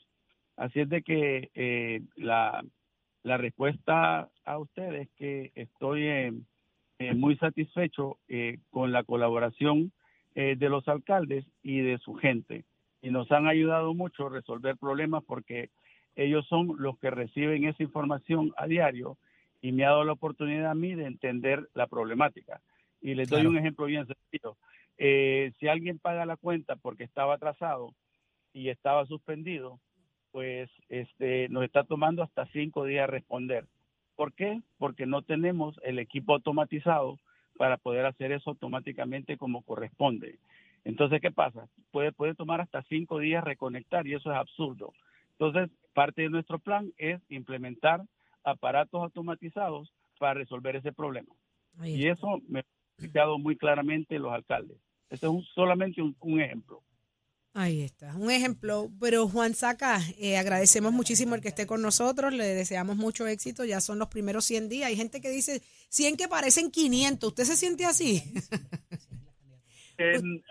Así 0.56 0.80
es 0.80 0.88
de 0.88 1.02
que 1.02 1.50
eh, 1.54 2.02
la, 2.16 2.62
la, 3.22 3.36
respuesta 3.38 4.28
a 4.44 4.58
ustedes 4.58 5.08
es 5.08 5.14
que 5.16 5.52
estoy 5.54 6.44
muy 7.14 7.36
satisfecho 7.36 8.18
con 8.70 8.92
la 8.92 9.04
colaboración 9.04 9.90
eh, 10.36 10.54
de 10.56 10.68
los 10.68 10.86
alcaldes 10.86 11.44
y 11.60 11.80
de 11.80 11.98
su 11.98 12.14
gente. 12.14 12.64
Y 13.02 13.10
nos 13.10 13.32
han 13.32 13.48
ayudado 13.48 13.94
mucho 13.94 14.26
a 14.26 14.30
resolver 14.30 14.76
problemas 14.76 15.24
porque 15.24 15.70
ellos 16.14 16.46
son 16.46 16.76
los 16.78 16.96
que 17.00 17.10
reciben 17.10 17.64
esa 17.64 17.82
información 17.82 18.52
a 18.56 18.68
diario 18.68 19.18
y 19.60 19.72
me 19.72 19.84
ha 19.84 19.90
dado 19.90 20.04
la 20.04 20.12
oportunidad 20.12 20.70
a 20.70 20.74
mí 20.74 20.94
de 20.94 21.06
entender 21.06 21.68
la 21.74 21.86
problemática. 21.86 22.60
Y 23.00 23.14
les 23.14 23.28
doy 23.28 23.46
un 23.46 23.56
ejemplo 23.56 23.86
bien 23.86 24.06
sencillo. 24.06 24.56
Eh, 24.98 25.52
si 25.58 25.68
alguien 25.68 25.98
paga 25.98 26.26
la 26.26 26.36
cuenta 26.36 26.76
porque 26.76 27.04
estaba 27.04 27.34
atrasado 27.34 27.94
y 28.52 28.68
estaba 28.68 29.06
suspendido, 29.06 29.80
pues 30.32 30.70
este, 30.88 31.48
nos 31.48 31.64
está 31.64 31.84
tomando 31.84 32.22
hasta 32.22 32.46
cinco 32.46 32.84
días 32.84 33.08
responder. 33.08 33.66
¿Por 34.16 34.32
qué? 34.34 34.60
Porque 34.78 35.06
no 35.06 35.22
tenemos 35.22 35.80
el 35.82 35.98
equipo 35.98 36.34
automatizado 36.34 37.18
para 37.56 37.78
poder 37.78 38.06
hacer 38.06 38.32
eso 38.32 38.50
automáticamente 38.50 39.36
como 39.36 39.62
corresponde. 39.62 40.38
Entonces, 40.84 41.20
¿qué 41.20 41.30
pasa? 41.30 41.68
Puede, 41.90 42.12
puede 42.12 42.34
tomar 42.34 42.60
hasta 42.60 42.82
cinco 42.84 43.18
días 43.18 43.44
reconectar 43.44 44.06
y 44.06 44.14
eso 44.14 44.30
es 44.30 44.36
absurdo. 44.36 44.92
Entonces, 45.32 45.70
parte 45.94 46.22
de 46.22 46.30
nuestro 46.30 46.58
plan 46.58 46.92
es 46.96 47.20
implementar 47.28 48.02
aparatos 48.44 49.02
automatizados 49.02 49.92
para 50.18 50.34
resolver 50.34 50.76
ese 50.76 50.92
problema. 50.92 51.34
Y 51.84 52.06
eso 52.08 52.40
me 52.48 52.60
ha 52.60 52.64
explicado 52.96 53.38
muy 53.38 53.56
claramente 53.56 54.18
los 54.18 54.32
alcaldes. 54.32 54.76
Este 55.08 55.26
es 55.26 55.32
un- 55.32 55.44
solamente 55.54 56.02
un, 56.02 56.14
un 56.20 56.40
ejemplo. 56.40 56.82
Ahí 57.52 57.82
está, 57.82 58.14
un 58.16 58.30
ejemplo. 58.30 58.90
Pero 59.00 59.26
Juan 59.28 59.54
Saca, 59.54 59.98
eh, 60.18 60.36
agradecemos 60.36 60.92
muchísimo 60.92 61.34
el 61.34 61.40
que 61.40 61.48
esté 61.48 61.66
con 61.66 61.82
nosotros, 61.82 62.32
le 62.32 62.44
deseamos 62.44 62.96
mucho 62.96 63.26
éxito, 63.26 63.64
ya 63.64 63.80
son 63.80 63.98
los 63.98 64.08
primeros 64.08 64.44
100 64.44 64.68
días. 64.68 64.88
Hay 64.88 64.96
gente 64.96 65.20
que 65.20 65.30
dice 65.30 65.60
100 65.88 66.16
que 66.16 66.28
parecen 66.28 66.70
500, 66.70 67.28
¿usted 67.28 67.44
se 67.44 67.56
siente 67.56 67.84
así? 67.86 68.22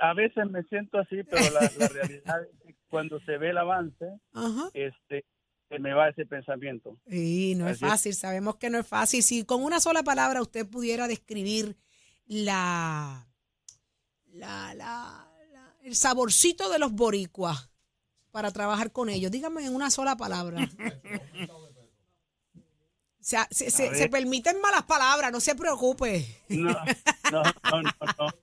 A 0.02 0.14
veces 0.14 0.48
me 0.50 0.62
siento 0.64 1.00
así, 1.00 1.24
pero 1.24 1.42
la, 1.52 1.72
la 1.78 1.88
realidad 1.88 2.44
es 2.44 2.50
que 2.68 2.76
cuando 2.88 3.20
se 3.22 3.38
ve 3.38 3.50
el 3.50 3.58
avance, 3.58 4.06
Ajá. 4.34 4.70
este, 4.74 5.26
se 5.70 5.80
me 5.80 5.94
va 5.94 6.10
ese 6.10 6.26
pensamiento. 6.26 6.98
Sí, 7.10 7.54
no 7.56 7.68
es 7.68 7.76
Así 7.78 7.86
es. 7.86 7.92
fácil, 7.92 8.14
sabemos 8.16 8.56
que 8.56 8.70
no 8.70 8.80
es 8.80 8.88
fácil. 8.88 9.22
Si 9.24 9.46
con 9.46 9.64
una 9.64 9.80
sola 9.80 10.04
palabra 10.04 10.42
usted 10.42 10.68
pudiera 10.68 11.08
describir 11.08 11.78
la, 12.26 13.28
la, 14.34 14.74
la- 14.74 15.26
la- 15.52 15.76
el 15.84 15.96
saborcito 15.96 16.70
de 16.70 16.80
los 16.80 16.92
boricuas 16.92 17.70
para 18.32 18.52
trabajar 18.52 18.92
con 18.92 19.10
ellos, 19.10 19.32
dígame 19.32 19.66
en 19.66 19.74
una 19.76 19.90
sola 19.90 20.16
palabra. 20.18 20.68
O 23.22 23.24
sea, 23.30 23.48
se, 23.52 23.70
se- 23.70 24.10
permiten 24.10 24.60
malas 24.60 24.84
palabras, 24.84 25.32
no 25.32 25.40
se 25.40 25.54
preocupe. 25.54 26.26
No, 26.48 26.72
no, 27.32 27.44
no, 27.44 27.82
no. 27.84 27.92
no. 28.18 28.30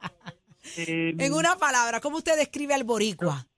Eh, 0.76 1.14
En 1.18 1.32
una 1.32 1.56
palabra, 1.56 2.00
¿cómo 2.00 2.16
usted 2.18 2.36
describe 2.36 2.74
al 2.74 2.82
boricua? 2.84 3.48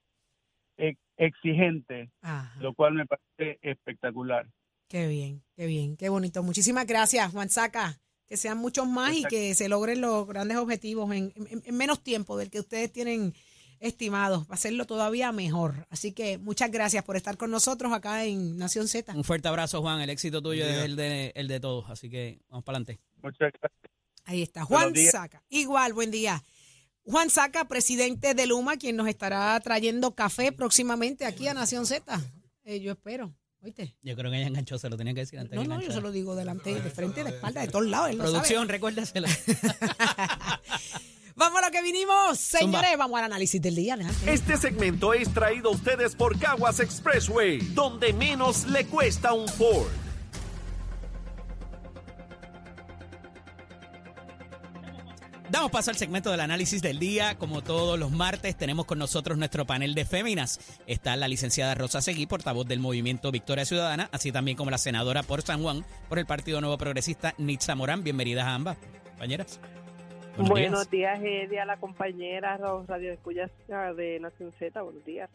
ex- 0.77 0.99
exigente, 1.19 2.09
Ajá, 2.21 2.55
lo 2.59 2.73
cual 2.73 2.93
me 2.95 3.05
parece 3.05 3.59
espectacular. 3.61 4.49
qué 4.87 5.07
bien, 5.07 5.43
qué 5.55 5.67
bien, 5.67 5.95
qué 5.97 6.09
bonito. 6.09 6.41
Muchísimas 6.41 6.87
gracias, 6.87 7.31
Juan 7.31 7.49
Saca. 7.49 7.99
Que 8.25 8.37
sean 8.37 8.57
muchos 8.59 8.87
más 8.87 9.13
y 9.15 9.23
que 9.23 9.53
se 9.55 9.69
logren 9.69 10.01
los 10.01 10.27
grandes 10.27 10.57
objetivos 10.57 11.11
en, 11.15 11.31
en- 11.35 11.63
en 11.65 11.77
menos 11.77 12.03
tiempo 12.03 12.37
del 12.37 12.49
que 12.51 12.59
ustedes 12.59 12.91
tienen 12.93 13.33
estimados. 13.79 14.43
Va 14.43 14.51
a 14.51 14.53
hacerlo 14.53 14.85
todavía 14.85 15.31
mejor. 15.31 15.87
Así 15.89 16.11
que 16.11 16.37
muchas 16.37 16.69
gracias 16.69 17.03
por 17.03 17.15
estar 17.15 17.37
con 17.37 17.49
nosotros 17.49 17.91
acá 17.91 18.25
en 18.25 18.57
Nación 18.57 18.87
Z. 18.87 19.13
Un 19.15 19.23
fuerte 19.23 19.47
abrazo, 19.47 19.81
Juan. 19.81 20.01
El 20.01 20.11
éxito 20.11 20.41
tuyo 20.43 20.63
es 20.65 20.77
el 20.85 20.95
de, 20.95 21.31
el 21.35 21.47
de 21.47 21.59
todos. 21.59 21.89
Así 21.89 22.07
que 22.09 22.39
vamos 22.49 22.63
para 22.63 22.77
adelante. 22.77 23.01
Muchas 23.23 23.51
gracias. 23.59 23.91
Ahí 24.25 24.43
está, 24.43 24.63
Juan. 24.63 24.93
Saca. 24.95 25.41
Igual, 25.49 25.93
buen 25.93 26.11
día. 26.11 26.43
Juan 27.09 27.31
Saca, 27.31 27.65
presidente 27.65 28.35
de 28.35 28.45
Luma, 28.45 28.77
quien 28.77 28.95
nos 28.95 29.07
estará 29.07 29.59
trayendo 29.61 30.13
café 30.13 30.51
próximamente 30.51 31.25
aquí 31.25 31.47
a 31.47 31.55
Nación 31.55 31.87
Z. 31.87 32.21
Eh, 32.65 32.81
yo 32.81 32.91
espero. 32.91 33.33
¿Oíste? 33.63 33.95
Yo 34.03 34.15
creo 34.15 34.29
que 34.29 34.37
ella 34.37 34.45
enganchó, 34.45 34.77
se 34.77 34.89
lo 34.89 34.95
tenía 34.95 35.15
que 35.15 35.21
decir 35.21 35.39
antes. 35.39 35.55
No, 35.55 35.63
no, 35.63 35.81
yo 35.81 35.91
se 35.91 36.01
lo 36.01 36.11
digo 36.11 36.35
delante, 36.35 36.79
de 36.79 36.89
frente, 36.91 37.23
de 37.23 37.31
espalda, 37.31 37.61
de 37.61 37.67
todos 37.67 37.87
lados. 37.87 38.11
él 38.11 38.19
lo 38.19 38.25
sabe. 38.25 38.33
Producción, 38.33 38.69
recuérdaselo. 38.69 39.27
Vamos 41.35 41.63
a 41.63 41.65
lo 41.65 41.71
que 41.71 41.81
vinimos, 41.81 42.37
señores. 42.37 42.95
Vamos 42.95 43.17
al 43.17 43.25
análisis 43.25 43.59
del 43.59 43.73
día. 43.73 43.95
adelante. 43.95 44.31
Este 44.31 44.55
segmento 44.57 45.15
es 45.15 45.33
traído 45.33 45.69
a 45.69 45.71
ustedes 45.73 46.15
por 46.15 46.37
Caguas 46.37 46.79
Expressway, 46.79 47.57
donde 47.73 48.13
menos 48.13 48.67
le 48.67 48.85
cuesta 48.85 49.33
un 49.33 49.47
Ford. 49.47 49.89
Damos 55.51 55.71
paso 55.71 55.89
al 55.89 55.97
segmento 55.97 56.29
del 56.29 56.41
análisis 56.41 56.79
del 56.79 56.99
día. 56.99 57.35
Como 57.35 57.63
todos 57.63 57.97
los 57.97 58.11
martes, 58.11 58.55
tenemos 58.55 58.85
con 58.85 58.99
nosotros 58.99 59.35
nuestro 59.35 59.65
panel 59.65 59.95
de 59.95 60.05
féminas. 60.05 60.79
Está 60.85 61.15
la 61.15 61.27
licenciada 61.27 61.73
Rosa 61.73 62.01
Seguí, 62.01 62.27
portavoz 62.27 62.67
del 62.67 62.79
movimiento 62.79 63.31
Victoria 63.31 63.65
Ciudadana, 63.65 64.09
así 64.11 64.31
también 64.31 64.55
como 64.55 64.69
la 64.69 64.77
senadora 64.77 65.23
por 65.23 65.41
San 65.41 65.63
Juan, 65.63 65.83
por 66.07 66.19
el 66.19 66.27
Partido 66.27 66.61
Nuevo 66.61 66.77
Progresista, 66.77 67.33
Nitza 67.39 67.73
Morán. 67.73 68.03
Bienvenidas 68.03 68.45
a 68.45 68.53
ambas, 68.53 68.77
compañeras. 69.09 69.59
Buenos 70.37 70.49
Buenos 70.49 70.89
días. 70.91 71.19
días, 71.19 71.45
Eddie, 71.47 71.59
a 71.59 71.65
la 71.65 71.77
compañera 71.77 72.57
Radio 72.87 73.11
Escuchas 73.11 73.49
de 73.97 74.19
Nación 74.19 74.53
Z. 74.59 74.79
Buenos 74.83 75.03
días. 75.03 75.31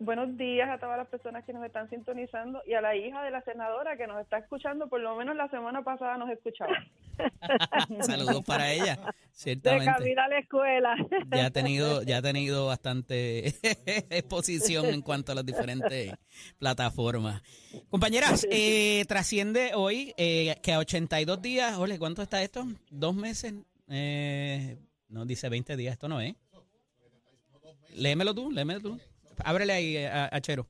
Buenos 0.00 0.36
días 0.36 0.68
a 0.70 0.78
todas 0.78 0.96
las 0.96 1.08
personas 1.08 1.44
que 1.44 1.52
nos 1.52 1.64
están 1.64 1.90
sintonizando 1.90 2.62
y 2.64 2.74
a 2.74 2.80
la 2.80 2.94
hija 2.94 3.20
de 3.24 3.32
la 3.32 3.42
senadora 3.42 3.96
que 3.96 4.06
nos 4.06 4.20
está 4.20 4.38
escuchando, 4.38 4.88
por 4.88 5.00
lo 5.00 5.16
menos 5.16 5.34
la 5.34 5.48
semana 5.48 5.82
pasada 5.82 6.16
nos 6.16 6.30
escuchaba. 6.30 6.72
Saludos 8.02 8.44
para 8.44 8.70
ella, 8.70 8.94
De 8.94 9.12
ciertamente. 9.32 9.86
camino 9.86 10.22
a 10.22 10.28
la 10.28 10.38
escuela. 10.38 10.96
Ya 11.36 11.46
ha 11.46 11.50
tenido, 11.50 12.02
ya 12.02 12.18
ha 12.18 12.22
tenido 12.22 12.66
bastante 12.66 13.48
exposición 14.16 14.86
en 14.86 15.02
cuanto 15.02 15.32
a 15.32 15.34
las 15.34 15.44
diferentes 15.44 16.14
plataformas. 16.58 17.42
Compañeras, 17.88 18.46
eh, 18.52 19.04
trasciende 19.08 19.72
hoy 19.74 20.14
eh, 20.16 20.54
que 20.62 20.74
a 20.74 20.78
82 20.78 21.42
días, 21.42 21.76
ole, 21.76 21.98
¿cuánto 21.98 22.22
está 22.22 22.40
esto? 22.40 22.64
¿Dos 22.88 23.16
meses? 23.16 23.52
Eh, 23.88 24.78
no, 25.08 25.24
dice 25.24 25.48
20 25.48 25.76
días, 25.76 25.94
esto 25.94 26.06
no 26.08 26.20
es. 26.20 26.36
Léemelo 27.96 28.32
tú, 28.32 28.52
léemelo 28.52 28.80
tú. 28.80 29.00
Ábrele 29.44 29.72
ahí 29.72 29.96
eh, 29.96 30.08
a, 30.08 30.28
a 30.34 30.40
Chero. 30.40 30.68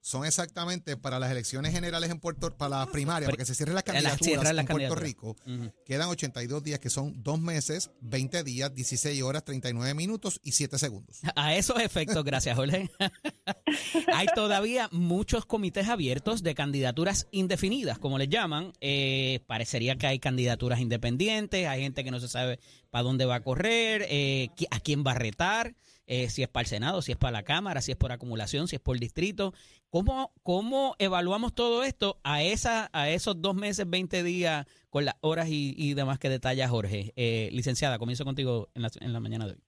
Son 0.00 0.24
exactamente 0.24 0.96
para 0.96 1.18
las 1.18 1.32
elecciones 1.32 1.72
generales 1.72 2.08
en 2.10 2.20
Puerto 2.20 2.56
para 2.56 2.76
las 2.78 2.86
primarias, 2.88 3.28
Pri- 3.28 3.36
para 3.36 3.42
que 3.42 3.46
se 3.46 3.56
cierren 3.56 3.74
las 3.74 3.82
candidaturas 3.82 4.18
cierran 4.24 4.54
las 4.56 4.62
en 4.64 4.66
Puerto. 4.68 4.94
Rico. 4.94 5.36
Ujú. 5.46 5.72
Quedan 5.84 6.08
82 6.10 6.62
días, 6.62 6.78
que 6.78 6.90
son 6.90 7.20
dos 7.24 7.40
meses, 7.40 7.90
20 8.02 8.44
días, 8.44 8.72
16 8.72 9.20
horas, 9.22 9.44
39 9.44 9.94
minutos 9.94 10.38
y 10.44 10.52
7 10.52 10.78
segundos. 10.78 11.18
A 11.34 11.56
esos 11.56 11.80
efectos, 11.80 12.22
gracias, 12.22 12.54
Jorge. 12.54 12.88
Hay 14.14 14.26
todavía 14.36 14.88
muchos 14.92 15.44
comités 15.44 15.88
abiertos 15.88 16.44
de 16.44 16.54
candidaturas 16.54 17.26
indefinidas, 17.32 17.98
como 17.98 18.18
les 18.18 18.28
llaman. 18.28 18.72
Eh, 18.80 19.40
parecería 19.48 19.96
que 19.96 20.06
hay 20.06 20.18
candidaturas 20.20 20.78
independientes, 20.78 21.66
hay 21.66 21.82
gente 21.82 22.04
que 22.04 22.10
no 22.12 22.20
se 22.20 22.28
sabe 22.28 22.60
para 22.90 23.02
dónde 23.02 23.24
va 23.24 23.36
a 23.36 23.40
correr, 23.42 24.06
eh, 24.08 24.50
a 24.70 24.78
quién 24.78 25.02
va 25.04 25.12
a 25.12 25.14
retar, 25.18 25.74
eh, 26.06 26.28
si 26.28 26.42
es 26.42 26.48
para 26.48 26.62
el 26.62 26.66
Senado, 26.68 27.02
si 27.02 27.12
es 27.12 27.18
para 27.18 27.32
la 27.32 27.42
Cámara, 27.42 27.80
si 27.80 27.92
es 27.92 27.96
por 27.96 28.12
acumulación, 28.12 28.68
si 28.68 28.76
es 28.76 28.82
por 28.82 28.98
distrito. 28.98 29.52
¿Cómo, 29.90 30.32
cómo 30.42 30.96
evaluamos 30.98 31.54
todo 31.54 31.84
esto 31.84 32.18
a, 32.24 32.42
esa, 32.42 32.90
a 32.92 33.08
esos 33.10 33.40
dos 33.40 33.54
meses, 33.54 33.88
20 33.88 34.22
días, 34.22 34.66
con 34.90 35.04
las 35.04 35.14
horas 35.20 35.48
y, 35.48 35.74
y 35.76 35.94
demás 35.94 36.18
que 36.18 36.28
detalla 36.28 36.68
Jorge? 36.68 37.12
Eh, 37.16 37.48
licenciada, 37.52 37.98
comienzo 37.98 38.24
contigo 38.24 38.68
en 38.74 38.82
la, 38.82 38.90
en 39.00 39.12
la 39.12 39.20
mañana 39.20 39.46
de 39.46 39.52
hoy. 39.52 39.58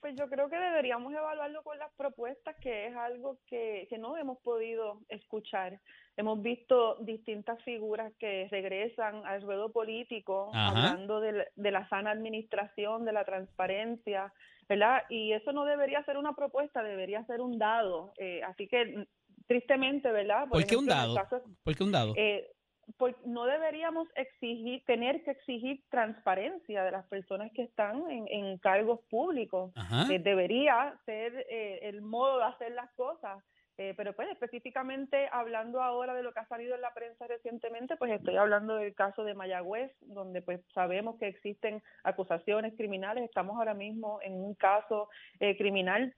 Pues 0.00 0.14
yo 0.16 0.28
creo 0.28 0.48
que 0.48 0.56
deberíamos 0.56 1.12
evaluarlo 1.12 1.62
con 1.64 1.78
las 1.78 1.92
propuestas, 1.96 2.54
que 2.60 2.86
es 2.86 2.94
algo 2.96 3.38
que, 3.46 3.86
que 3.90 3.98
no 3.98 4.16
hemos 4.16 4.38
podido 4.38 5.00
escuchar. 5.08 5.80
Hemos 6.16 6.40
visto 6.42 6.96
distintas 7.00 7.60
figuras 7.64 8.12
que 8.20 8.46
regresan 8.50 9.26
al 9.26 9.42
ruedo 9.42 9.72
político, 9.72 10.50
Ajá. 10.54 10.68
hablando 10.68 11.20
de, 11.20 11.32
la- 11.32 11.44
de 11.56 11.70
la 11.72 11.88
sana 11.88 12.12
administración, 12.12 13.04
de 13.04 13.12
la 13.12 13.24
transparencia, 13.24 14.32
¿verdad? 14.68 15.02
Y 15.08 15.32
eso 15.32 15.52
no 15.52 15.64
debería 15.64 16.02
ser 16.04 16.16
una 16.18 16.34
propuesta, 16.34 16.82
debería 16.82 17.24
ser 17.26 17.40
un 17.40 17.58
dado. 17.58 18.12
Eh, 18.18 18.42
así 18.42 18.66
que, 18.68 19.06
tristemente, 19.46 20.10
¿verdad? 20.10 20.48
¿Por 20.48 20.64
qué 20.66 20.76
un 20.76 20.88
ejemplo, 20.88 20.94
el 20.94 20.98
dado? 21.00 21.14
caso- 21.14 21.42
¿Por 21.62 21.76
qué 21.76 21.84
un 21.84 21.92
dado? 21.92 22.14
eh, 22.16 22.50
pues 22.98 23.16
no 23.24 23.46
deberíamos 23.46 24.08
exigir, 24.14 24.84
tener 24.84 25.22
que 25.24 25.32
exigir 25.32 25.82
transparencia 25.90 26.84
de 26.84 26.90
las 26.92 27.04
personas 27.08 27.50
que 27.52 27.62
están 27.62 28.08
en, 28.10 28.28
en 28.28 28.58
cargos 28.58 29.00
públicos. 29.10 29.72
Eh, 30.08 30.20
debería 30.20 30.96
ser 31.04 31.46
eh, 31.50 31.80
el 31.82 32.00
modo 32.02 32.38
de 32.38 32.44
hacer 32.44 32.72
las 32.72 32.92
cosas. 32.94 33.42
Eh, 33.78 33.92
pero 33.96 34.14
pues 34.14 34.28
específicamente 34.30 35.28
hablando 35.32 35.82
ahora 35.82 36.14
de 36.14 36.22
lo 36.22 36.32
que 36.32 36.40
ha 36.40 36.48
salido 36.48 36.74
en 36.74 36.80
la 36.80 36.94
prensa 36.94 37.26
recientemente, 37.26 37.96
pues 37.96 38.10
estoy 38.10 38.36
hablando 38.36 38.76
del 38.76 38.94
caso 38.94 39.22
de 39.22 39.34
Mayagüez, 39.34 39.92
donde 40.00 40.40
pues 40.40 40.60
sabemos 40.72 41.18
que 41.18 41.28
existen 41.28 41.82
acusaciones 42.02 42.74
criminales, 42.74 43.24
estamos 43.24 43.56
ahora 43.58 43.74
mismo 43.74 44.18
en 44.22 44.32
un 44.32 44.54
caso 44.54 45.08
eh, 45.40 45.56
criminal 45.58 46.14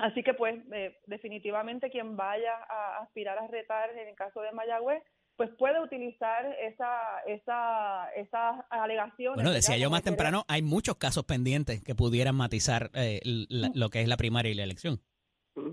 Así 0.00 0.22
que 0.22 0.32
pues 0.32 0.58
eh, 0.72 0.96
definitivamente 1.06 1.90
quien 1.90 2.16
vaya 2.16 2.54
a 2.68 3.02
aspirar 3.02 3.38
a 3.38 3.46
retar 3.48 3.90
en 3.90 4.08
el 4.08 4.14
caso 4.14 4.40
de 4.40 4.50
Mayagüez, 4.52 5.02
pues 5.36 5.50
puede 5.58 5.80
utilizar 5.80 6.46
esa, 6.60 7.20
esa, 7.26 8.10
esas 8.16 8.64
alegaciones. 8.70 9.36
Bueno, 9.36 9.52
decía 9.52 9.76
yo 9.76 9.90
más 9.90 10.02
temprano, 10.02 10.44
hay 10.48 10.62
muchos 10.62 10.96
casos 10.96 11.24
pendientes 11.24 11.82
que 11.82 11.94
pudieran 11.94 12.34
matizar 12.34 12.90
eh, 12.94 13.20
la- 13.24 13.70
lo 13.74 13.90
que 13.90 14.00
es 14.00 14.08
la 14.08 14.16
primaria 14.16 14.50
y 14.50 14.54
la 14.54 14.64
elección. 14.64 15.00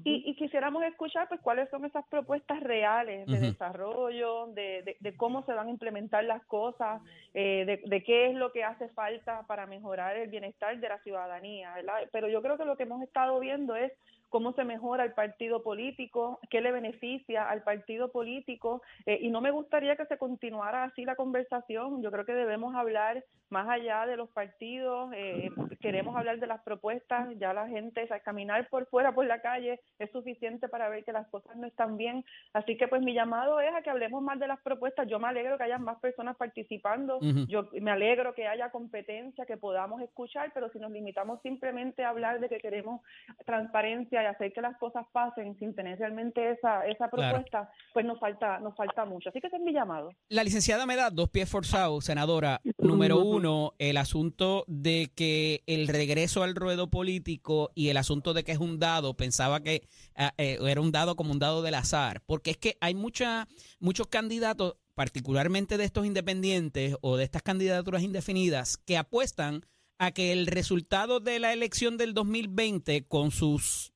Y 0.04 0.27
quisiéramos 0.58 0.84
escuchar 0.86 1.28
pues 1.28 1.40
cuáles 1.42 1.70
son 1.70 1.86
esas 1.86 2.04
propuestas 2.08 2.60
reales 2.62 3.28
de 3.28 3.40
desarrollo, 3.40 4.48
de, 4.48 4.82
de, 4.82 4.98
de 5.00 5.16
cómo 5.16 5.46
se 5.46 5.54
van 5.54 5.68
a 5.68 5.70
implementar 5.70 6.24
las 6.24 6.44
cosas, 6.48 7.00
eh, 7.36 7.64
de, 7.68 7.82
de 7.86 8.04
qué 8.04 8.32
es 8.32 8.36
lo 8.36 8.52
que 8.52 8.64
hace 8.64 8.90
falta 8.90 9.44
para 9.44 9.68
mejorar 9.68 10.18
el 10.18 10.30
bienestar 10.30 10.80
de 10.80 10.90
la 10.90 10.98
ciudadanía, 11.04 11.76
¿verdad? 11.76 12.10
Pero 12.12 12.28
yo 12.28 12.42
creo 12.42 12.58
que 12.58 12.66
lo 12.66 12.76
que 12.76 12.84
hemos 12.84 13.04
estado 13.04 13.40
viendo 13.40 13.76
es 13.76 13.94
cómo 14.30 14.54
se 14.54 14.64
mejora 14.64 15.04
el 15.04 15.14
partido 15.14 15.64
político, 15.64 16.40
qué 16.50 16.62
le 16.62 16.72
beneficia 16.72 17.50
al 17.50 17.64
partido 17.64 18.12
político, 18.12 18.82
eh, 19.06 19.20
y 19.22 19.30
no 19.30 19.42
me 19.42 19.52
gustaría 19.52 19.96
que 19.96 20.06
se 20.06 20.18
continuara 20.18 20.84
así 20.84 21.06
la 21.06 21.16
conversación. 21.16 22.02
Yo 22.02 22.12
creo 22.12 22.26
que 22.26 22.34
debemos 22.34 22.76
hablar 22.76 23.24
más 23.50 23.70
allá 23.70 24.06
de 24.06 24.18
los 24.18 24.30
partidos, 24.30 25.10
eh, 25.16 25.50
queremos 25.80 26.16
hablar 26.16 26.40
de 26.40 26.48
las 26.48 26.62
propuestas, 26.64 27.30
ya 27.38 27.54
la 27.54 27.68
gente, 27.68 28.04
o 28.04 28.08
sea, 28.08 28.20
caminar 28.20 28.68
por 28.70 28.88
fuera, 28.88 29.14
por 29.14 29.26
la 29.26 29.42
calle, 29.42 29.80
es 30.00 30.12
suficiente 30.12 30.68
para 30.68 30.90
ver 30.90 31.06
que 31.06 31.14
las 31.14 31.28
cosas 31.30 31.56
no 31.56 31.66
están 31.66 31.96
bien. 31.96 32.26
Así 32.54 32.76
que 32.78 32.88
pues 32.88 33.02
mi 33.02 33.14
llamado 33.14 33.60
es 33.62 33.74
a 33.74 33.82
que 33.82 33.90
hablemos 33.90 34.22
más 34.22 34.40
de 34.40 34.48
las 34.48 34.60
propuestas. 34.62 35.08
Yo 35.08 35.20
me 35.20 35.30
alegro 35.30 35.58
que 35.58 35.64
haya 35.64 35.78
más 35.78 36.00
personas 36.00 36.36
participando, 36.36 37.20
yo 37.48 37.70
me 37.80 37.92
alegro 37.92 38.34
que 38.34 38.48
haya 38.48 38.70
competencia, 38.70 39.46
que 39.46 39.58
podamos 39.58 40.02
escuchar, 40.02 40.52
pero 40.54 40.70
si 40.70 40.80
nos 40.80 40.92
limitamos 40.92 41.42
simplemente 41.42 42.04
a 42.04 42.10
hablar 42.10 42.40
de 42.40 42.50
que 42.50 42.58
queremos 42.58 43.02
transparencia 43.46 44.17
y 44.24 44.26
hacer 44.26 44.54
que 44.54 44.62
las 44.62 44.78
cosas 44.78 45.06
pasen 45.12 45.58
sin 45.60 45.74
tener 45.76 45.98
realmente 46.00 46.52
esa, 46.52 46.86
esa 46.86 47.10
Claro. 47.10 47.34
propuesta, 47.36 47.70
pues 47.94 48.06
nos 48.06 48.20
falta, 48.20 48.60
nos 48.60 48.76
falta 48.76 49.06
mucho. 49.06 49.30
Así 49.30 49.40
que 49.42 49.48
ese 49.48 49.58
es 49.58 49.62
mi 49.62 49.74
llamado. 49.74 50.10
La 50.30 50.44
licenciada 50.44 50.86
me 50.86 50.96
da 50.96 51.10
dos 51.10 51.30
pies 51.30 51.50
forzados, 51.50 52.06
senadora. 52.06 52.62
Número 52.78 53.20
uno, 53.24 53.74
el 53.80 53.98
asunto 53.98 54.64
de 54.68 55.12
que 55.16 55.64
el 55.68 55.88
regreso 55.88 56.44
al 56.44 56.56
ruedo 56.56 56.90
político 56.90 57.72
y 57.76 57.90
el 57.90 57.98
asunto 57.98 58.34
de 58.34 58.44
que 58.44 58.52
es 58.52 58.60
un 58.60 58.80
dado, 58.80 59.16
pensaba 59.16 59.62
que 59.62 59.88
ah, 60.16 60.34
eh, 60.38 60.58
era 60.62 60.82
un 60.82 60.92
dado 60.92 61.16
como 61.16 61.32
un 61.32 61.40
dado 61.40 61.62
del 61.62 61.76
azar, 61.76 62.22
porque 62.26 62.52
es 62.52 62.58
que 62.58 62.78
hay 62.82 62.94
mucha, 62.96 63.48
muchos 63.80 64.08
candidatos, 64.08 64.76
particularmente 64.96 65.78
de 65.78 65.84
estos 65.86 66.06
independientes 66.06 66.96
o 67.02 67.18
de 67.18 67.24
estas 67.24 67.44
candidaturas 67.44 68.02
indefinidas, 68.04 68.78
que 68.78 68.98
apuestan 68.98 69.62
a 70.00 70.12
que 70.12 70.32
el 70.32 70.48
resultado 70.48 71.20
de 71.20 71.40
la 71.40 71.54
elección 71.54 71.98
del 71.98 72.14
2020 72.14 73.06
con 73.08 73.32
sus 73.32 73.94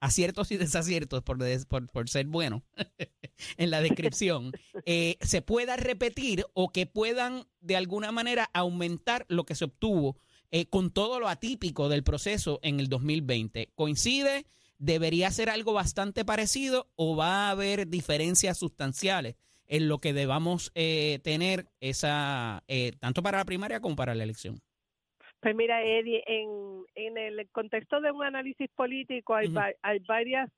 aciertos 0.00 0.50
y 0.50 0.56
desaciertos, 0.56 1.22
por, 1.22 1.38
des- 1.38 1.66
por, 1.66 1.88
por 1.88 2.08
ser 2.08 2.26
bueno 2.26 2.62
en 3.56 3.70
la 3.70 3.80
descripción, 3.80 4.52
eh, 4.86 5.16
se 5.20 5.42
pueda 5.42 5.76
repetir 5.76 6.44
o 6.54 6.72
que 6.72 6.86
puedan 6.86 7.46
de 7.60 7.76
alguna 7.76 8.10
manera 8.12 8.50
aumentar 8.54 9.26
lo 9.28 9.44
que 9.44 9.54
se 9.54 9.64
obtuvo 9.66 10.16
eh, 10.50 10.66
con 10.66 10.90
todo 10.90 11.20
lo 11.20 11.28
atípico 11.28 11.88
del 11.88 12.02
proceso 12.02 12.58
en 12.62 12.80
el 12.80 12.88
2020. 12.88 13.70
¿Coincide? 13.74 14.46
¿Debería 14.78 15.30
ser 15.30 15.50
algo 15.50 15.72
bastante 15.74 16.24
parecido 16.24 16.90
o 16.96 17.14
va 17.14 17.48
a 17.48 17.50
haber 17.50 17.86
diferencias 17.86 18.58
sustanciales 18.58 19.36
en 19.66 19.86
lo 19.88 20.00
que 20.00 20.12
debamos 20.12 20.72
eh, 20.74 21.20
tener 21.22 21.68
esa, 21.80 22.64
eh, 22.66 22.92
tanto 22.98 23.22
para 23.22 23.38
la 23.38 23.44
primaria 23.44 23.80
como 23.80 23.94
para 23.94 24.14
la 24.14 24.24
elección? 24.24 24.60
Pues 25.40 25.54
mira, 25.56 25.82
Eddie, 25.82 26.22
en, 26.26 26.84
en 26.94 27.16
el 27.18 27.48
contexto 27.50 28.00
de 28.00 28.10
un 28.12 28.22
análisis 28.24 28.68
político 28.76 29.34
hay, 29.34 29.48
va- 29.48 29.72
hay 29.82 29.98
varias 30.00 30.50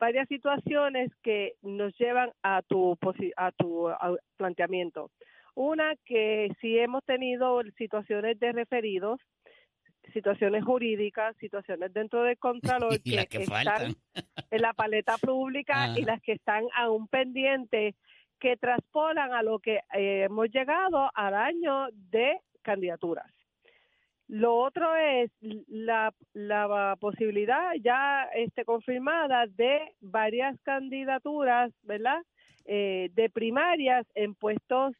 varias 0.00 0.26
situaciones 0.26 1.10
que 1.22 1.52
nos 1.62 1.96
llevan 1.96 2.32
a 2.42 2.62
tu 2.62 2.98
a 3.36 3.52
tu 3.52 3.88
a- 3.88 4.16
planteamiento. 4.36 5.10
Una 5.54 5.94
que 6.04 6.50
si 6.60 6.78
hemos 6.78 7.04
tenido 7.04 7.62
situaciones 7.76 8.40
de 8.40 8.52
referidos, 8.52 9.20
situaciones 10.12 10.64
jurídicas, 10.64 11.36
situaciones 11.36 11.92
dentro 11.92 12.22
del 12.24 12.38
contralor 12.38 12.94
y 13.04 13.16
que, 13.16 13.26
que 13.26 13.42
están 13.44 13.94
en 14.50 14.62
la 14.62 14.72
paleta 14.72 15.18
pública 15.18 15.88
y 15.96 16.00
Ajá. 16.02 16.12
las 16.12 16.22
que 16.22 16.32
están 16.32 16.64
aún 16.74 17.06
pendientes 17.06 17.94
que 18.40 18.56
traspolan 18.56 19.32
a 19.34 19.42
lo 19.42 19.60
que 19.60 19.76
eh, 19.94 20.24
hemos 20.24 20.48
llegado 20.50 21.10
al 21.14 21.34
año 21.34 21.86
de 21.92 22.40
candidaturas. 22.62 23.30
Lo 24.32 24.56
otro 24.56 24.96
es 24.96 25.30
la, 25.68 26.10
la 26.32 26.96
posibilidad 26.98 27.74
ya 27.82 28.22
este, 28.34 28.64
confirmada 28.64 29.44
de 29.46 29.94
varias 30.00 30.58
candidaturas, 30.62 31.70
¿verdad? 31.82 32.22
Eh, 32.64 33.10
de 33.12 33.28
primarias 33.28 34.06
en 34.14 34.34
puestos 34.34 34.94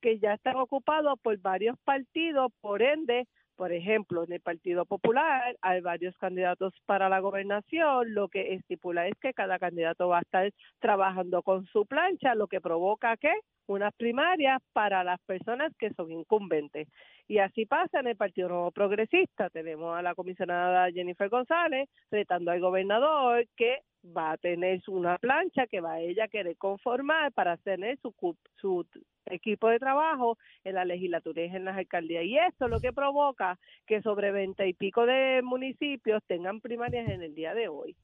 que 0.00 0.18
ya 0.18 0.32
están 0.32 0.56
ocupados 0.56 1.20
por 1.20 1.36
varios 1.40 1.76
partidos, 1.84 2.50
por 2.62 2.80
ende, 2.80 3.26
por 3.56 3.72
ejemplo, 3.72 4.24
en 4.24 4.32
el 4.32 4.40
Partido 4.40 4.86
Popular 4.86 5.54
hay 5.60 5.82
varios 5.82 6.16
candidatos 6.16 6.72
para 6.86 7.10
la 7.10 7.20
gobernación, 7.20 8.14
lo 8.14 8.28
que 8.28 8.54
estipula 8.54 9.06
es 9.06 9.14
que 9.20 9.34
cada 9.34 9.58
candidato 9.58 10.08
va 10.08 10.20
a 10.20 10.22
estar 10.22 10.50
trabajando 10.78 11.42
con 11.42 11.66
su 11.66 11.84
plancha, 11.84 12.34
lo 12.34 12.46
que 12.46 12.62
provoca 12.62 13.18
que 13.18 13.34
unas 13.72 13.94
primarias 13.94 14.60
para 14.72 15.02
las 15.04 15.20
personas 15.22 15.72
que 15.78 15.92
son 15.94 16.10
incumbentes. 16.12 16.88
Y 17.28 17.38
así 17.38 17.66
pasa 17.66 18.00
en 18.00 18.08
el 18.08 18.16
Partido 18.16 18.48
Nuevo 18.48 18.70
Progresista. 18.70 19.50
Tenemos 19.50 19.96
a 19.96 20.02
la 20.02 20.14
comisionada 20.14 20.90
Jennifer 20.90 21.28
González 21.28 21.88
retando 22.10 22.50
al 22.50 22.60
gobernador 22.60 23.46
que 23.56 23.78
va 24.04 24.32
a 24.32 24.36
tener 24.36 24.80
una 24.88 25.16
plancha 25.18 25.66
que 25.66 25.80
va 25.80 25.92
a 25.92 26.00
ella 26.00 26.28
querer 26.28 26.56
conformar 26.56 27.32
para 27.32 27.56
tener 27.56 27.98
su, 28.00 28.12
su 28.56 28.84
equipo 29.26 29.68
de 29.68 29.78
trabajo 29.78 30.38
en 30.64 30.74
la 30.74 30.84
legislatura 30.84 31.44
y 31.44 31.46
en 31.46 31.64
las 31.64 31.76
alcaldías. 31.76 32.24
Y 32.24 32.38
esto 32.38 32.66
es 32.66 32.70
lo 32.70 32.80
que 32.80 32.92
provoca 32.92 33.58
que 33.86 34.02
sobre 34.02 34.32
veinte 34.32 34.66
y 34.66 34.74
pico 34.74 35.06
de 35.06 35.40
municipios 35.42 36.22
tengan 36.26 36.60
primarias 36.60 37.08
en 37.08 37.22
el 37.22 37.34
día 37.34 37.54
de 37.54 37.68
hoy. 37.68 37.96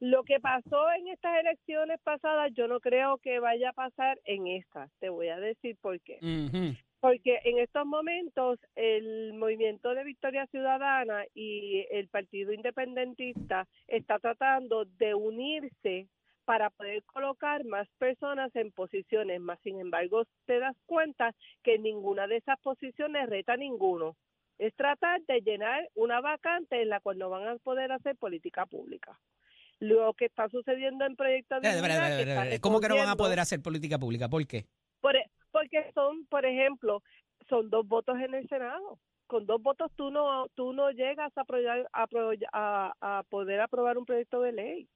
Lo 0.00 0.22
que 0.22 0.38
pasó 0.38 0.92
en 0.92 1.08
estas 1.08 1.40
elecciones 1.40 2.00
pasadas, 2.02 2.52
yo 2.54 2.68
no 2.68 2.78
creo 2.78 3.18
que 3.18 3.40
vaya 3.40 3.70
a 3.70 3.72
pasar 3.72 4.18
en 4.24 4.46
estas. 4.46 4.90
Te 5.00 5.08
voy 5.08 5.28
a 5.28 5.40
decir 5.40 5.76
por 5.80 6.00
qué. 6.00 6.18
Porque 7.00 7.40
en 7.44 7.58
estos 7.58 7.84
momentos 7.86 8.58
el 8.76 9.32
movimiento 9.34 9.94
de 9.94 10.04
Victoria 10.04 10.46
Ciudadana 10.46 11.24
y 11.34 11.84
el 11.90 12.08
Partido 12.08 12.52
Independentista 12.52 13.66
está 13.86 14.18
tratando 14.18 14.84
de 14.84 15.14
unirse 15.14 16.08
para 16.44 16.70
poder 16.70 17.02
colocar 17.04 17.64
más 17.64 17.86
personas 17.98 18.54
en 18.56 18.72
posiciones, 18.72 19.38
más 19.38 19.60
sin 19.60 19.80
embargo 19.80 20.24
te 20.46 20.58
das 20.58 20.74
cuenta 20.86 21.34
que 21.62 21.78
ninguna 21.78 22.26
de 22.26 22.36
esas 22.36 22.58
posiciones 22.60 23.28
reta 23.28 23.52
a 23.52 23.58
ninguno. 23.58 24.16
Es 24.58 24.74
tratar 24.74 25.20
de 25.26 25.40
llenar 25.40 25.88
una 25.94 26.20
vacante 26.20 26.80
en 26.80 26.88
la 26.88 27.00
cual 27.00 27.18
no 27.18 27.30
van 27.30 27.46
a 27.46 27.56
poder 27.58 27.92
hacer 27.92 28.16
política 28.16 28.64
pública. 28.64 29.18
Lo 29.80 30.12
que 30.14 30.24
está 30.24 30.48
sucediendo 30.48 31.04
en 31.04 31.14
Proyecto 31.14 31.60
de 31.60 31.68
espera. 31.68 32.60
¿Cómo 32.60 32.80
que 32.80 32.88
no 32.88 32.96
van 32.96 33.08
a 33.08 33.16
poder 33.16 33.38
hacer 33.40 33.60
política 33.62 33.98
pública? 33.98 34.28
¿Por 34.28 34.46
qué? 34.46 34.64
por- 35.00 35.14
e, 35.16 35.30
porque 35.52 35.90
son, 35.94 36.26
por 36.26 36.44
ejemplo, 36.44 37.02
son 37.48 37.70
dos 37.70 37.86
votos 37.86 38.18
en 38.18 38.34
el 38.34 38.48
Senado. 38.48 38.98
Con 39.28 39.46
dos 39.46 39.62
votos 39.62 39.90
tú 39.94 40.10
no 40.10 40.48
tú 40.54 40.72
no 40.72 40.90
llegas 40.90 41.30
a, 41.36 41.42
aprobar- 41.42 41.86
a, 41.92 42.06
a, 42.52 43.18
a 43.18 43.22
poder 43.24 43.60
aprobar 43.60 43.98
un 43.98 44.04
proyecto 44.06 44.40
de 44.40 44.52
ley. 44.52 44.88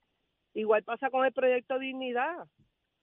Igual 0.54 0.82
pasa 0.82 1.10
con 1.10 1.24
el 1.24 1.32
proyecto 1.32 1.78
Dignidad. 1.78 2.46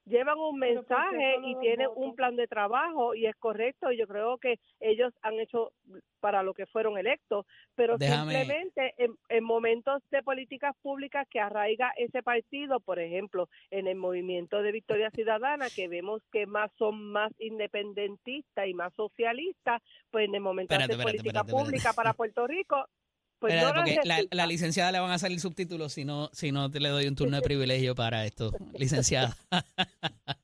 Llevan 0.06 0.38
un 0.38 0.58
Pero 0.58 0.82
¿por 0.82 0.86
qué 0.88 0.94
mensaje 0.94 1.36
y 1.44 1.56
tienen 1.60 1.86
votos? 1.88 2.02
un 2.04 2.16
plan 2.16 2.34
de 2.36 2.48
trabajo 2.48 3.14
y 3.14 3.26
es 3.26 3.36
correcto. 3.36 3.92
Yo 3.92 4.06
creo 4.08 4.38
que 4.38 4.58
ellos 4.80 5.12
han 5.22 5.38
hecho 5.38 5.72
para 6.20 6.42
lo 6.42 6.52
que 6.52 6.66
fueron 6.66 6.98
electos, 6.98 7.46
pero 7.74 7.96
Déjame- 7.96 8.32
simplemente 8.32 8.94
en, 8.98 9.14
en 9.28 9.44
momentos 9.44 10.02
de 10.10 10.22
políticas 10.22 10.74
públicas 10.82 11.26
que 11.30 11.40
arraiga 11.40 11.92
ese 11.96 12.22
partido, 12.22 12.80
por 12.80 12.98
ejemplo, 12.98 13.48
en 13.70 13.86
el 13.86 13.96
movimiento 13.96 14.62
de 14.62 14.72
Victoria 14.72 15.10
Ciudadana, 15.10 15.66
que 15.74 15.88
vemos 15.88 16.22
que 16.32 16.46
más 16.46 16.70
son 16.76 17.00
más 17.12 17.32
independentistas 17.38 18.66
y 18.66 18.74
más 18.74 18.92
socialistas, 18.94 19.82
pues 20.10 20.26
en 20.28 20.34
el 20.34 20.40
momento 20.40 20.74
Espérate, 20.74 20.92
de 20.96 20.98
espérate, 20.98 21.18
política 21.18 21.40
espérate, 21.40 21.50
espérate. 21.50 21.64
pública 21.70 21.92
para 21.94 22.12
Puerto 22.14 22.46
Rico, 22.46 22.86
pues 23.40 23.54
Espérate, 23.54 23.78
no 23.78 23.84
las 23.86 23.96
porque 23.96 24.08
la, 24.08 24.18
la 24.30 24.46
licenciada 24.46 24.92
le 24.92 25.00
van 25.00 25.10
a 25.10 25.18
salir 25.18 25.40
subtítulos 25.40 25.92
si 25.92 26.04
no, 26.04 26.28
si 26.32 26.52
no 26.52 26.70
te 26.70 26.78
le 26.78 26.90
doy 26.90 27.06
un 27.08 27.16
turno 27.16 27.36
de 27.36 27.42
privilegio 27.42 27.94
para 27.94 28.24
esto, 28.24 28.52
licenciada. 28.74 29.34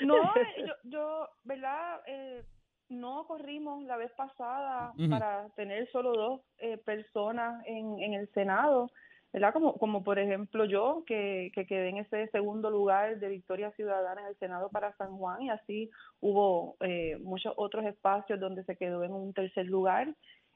No, 0.00 0.16
eh, 0.16 0.66
yo, 0.66 0.74
yo 0.82 1.28
¿verdad? 1.44 2.00
Eh, 2.06 2.42
no 2.88 3.26
corrimos 3.26 3.84
la 3.84 3.96
vez 3.96 4.12
pasada 4.12 4.92
para 5.08 5.48
tener 5.56 5.90
solo 5.90 6.12
dos 6.12 6.40
eh, 6.58 6.78
personas 6.78 7.64
en, 7.66 7.98
en 8.00 8.14
el 8.14 8.28
Senado, 8.32 8.90
¿verdad? 9.32 9.52
Como, 9.52 9.78
como 9.78 10.04
por 10.04 10.18
ejemplo 10.18 10.66
yo, 10.66 11.04
que, 11.06 11.50
que 11.54 11.66
quedé 11.66 11.88
en 11.88 11.98
ese 11.98 12.28
segundo 12.28 12.70
lugar 12.70 13.18
de 13.18 13.28
Victoria 13.28 13.70
Ciudadana 13.72 14.20
en 14.20 14.26
el 14.28 14.38
Senado 14.38 14.68
para 14.68 14.94
San 14.96 15.16
Juan 15.16 15.42
y 15.42 15.50
así 15.50 15.90
hubo 16.20 16.76
eh, 16.80 17.16
muchos 17.22 17.54
otros 17.56 17.84
espacios 17.86 18.38
donde 18.38 18.64
se 18.64 18.76
quedó 18.76 19.04
en 19.04 19.12
un 19.12 19.32
tercer 19.32 19.66
lugar. 19.66 20.14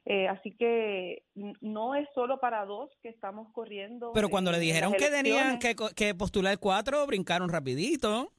Eh, 0.08 0.28
así 0.28 0.52
que 0.56 1.24
no 1.60 1.96
es 1.96 2.08
solo 2.14 2.38
para 2.38 2.64
dos 2.64 2.90
que 3.02 3.08
estamos 3.08 3.52
corriendo. 3.52 4.12
Pero 4.14 4.28
cuando 4.28 4.52
le 4.52 4.60
dijeron 4.60 4.92
que 4.92 5.10
tenían 5.10 5.58
que, 5.58 5.74
que 5.96 6.14
postular 6.14 6.58
cuatro, 6.60 7.04
brincaron 7.08 7.48
rapidito. 7.48 8.32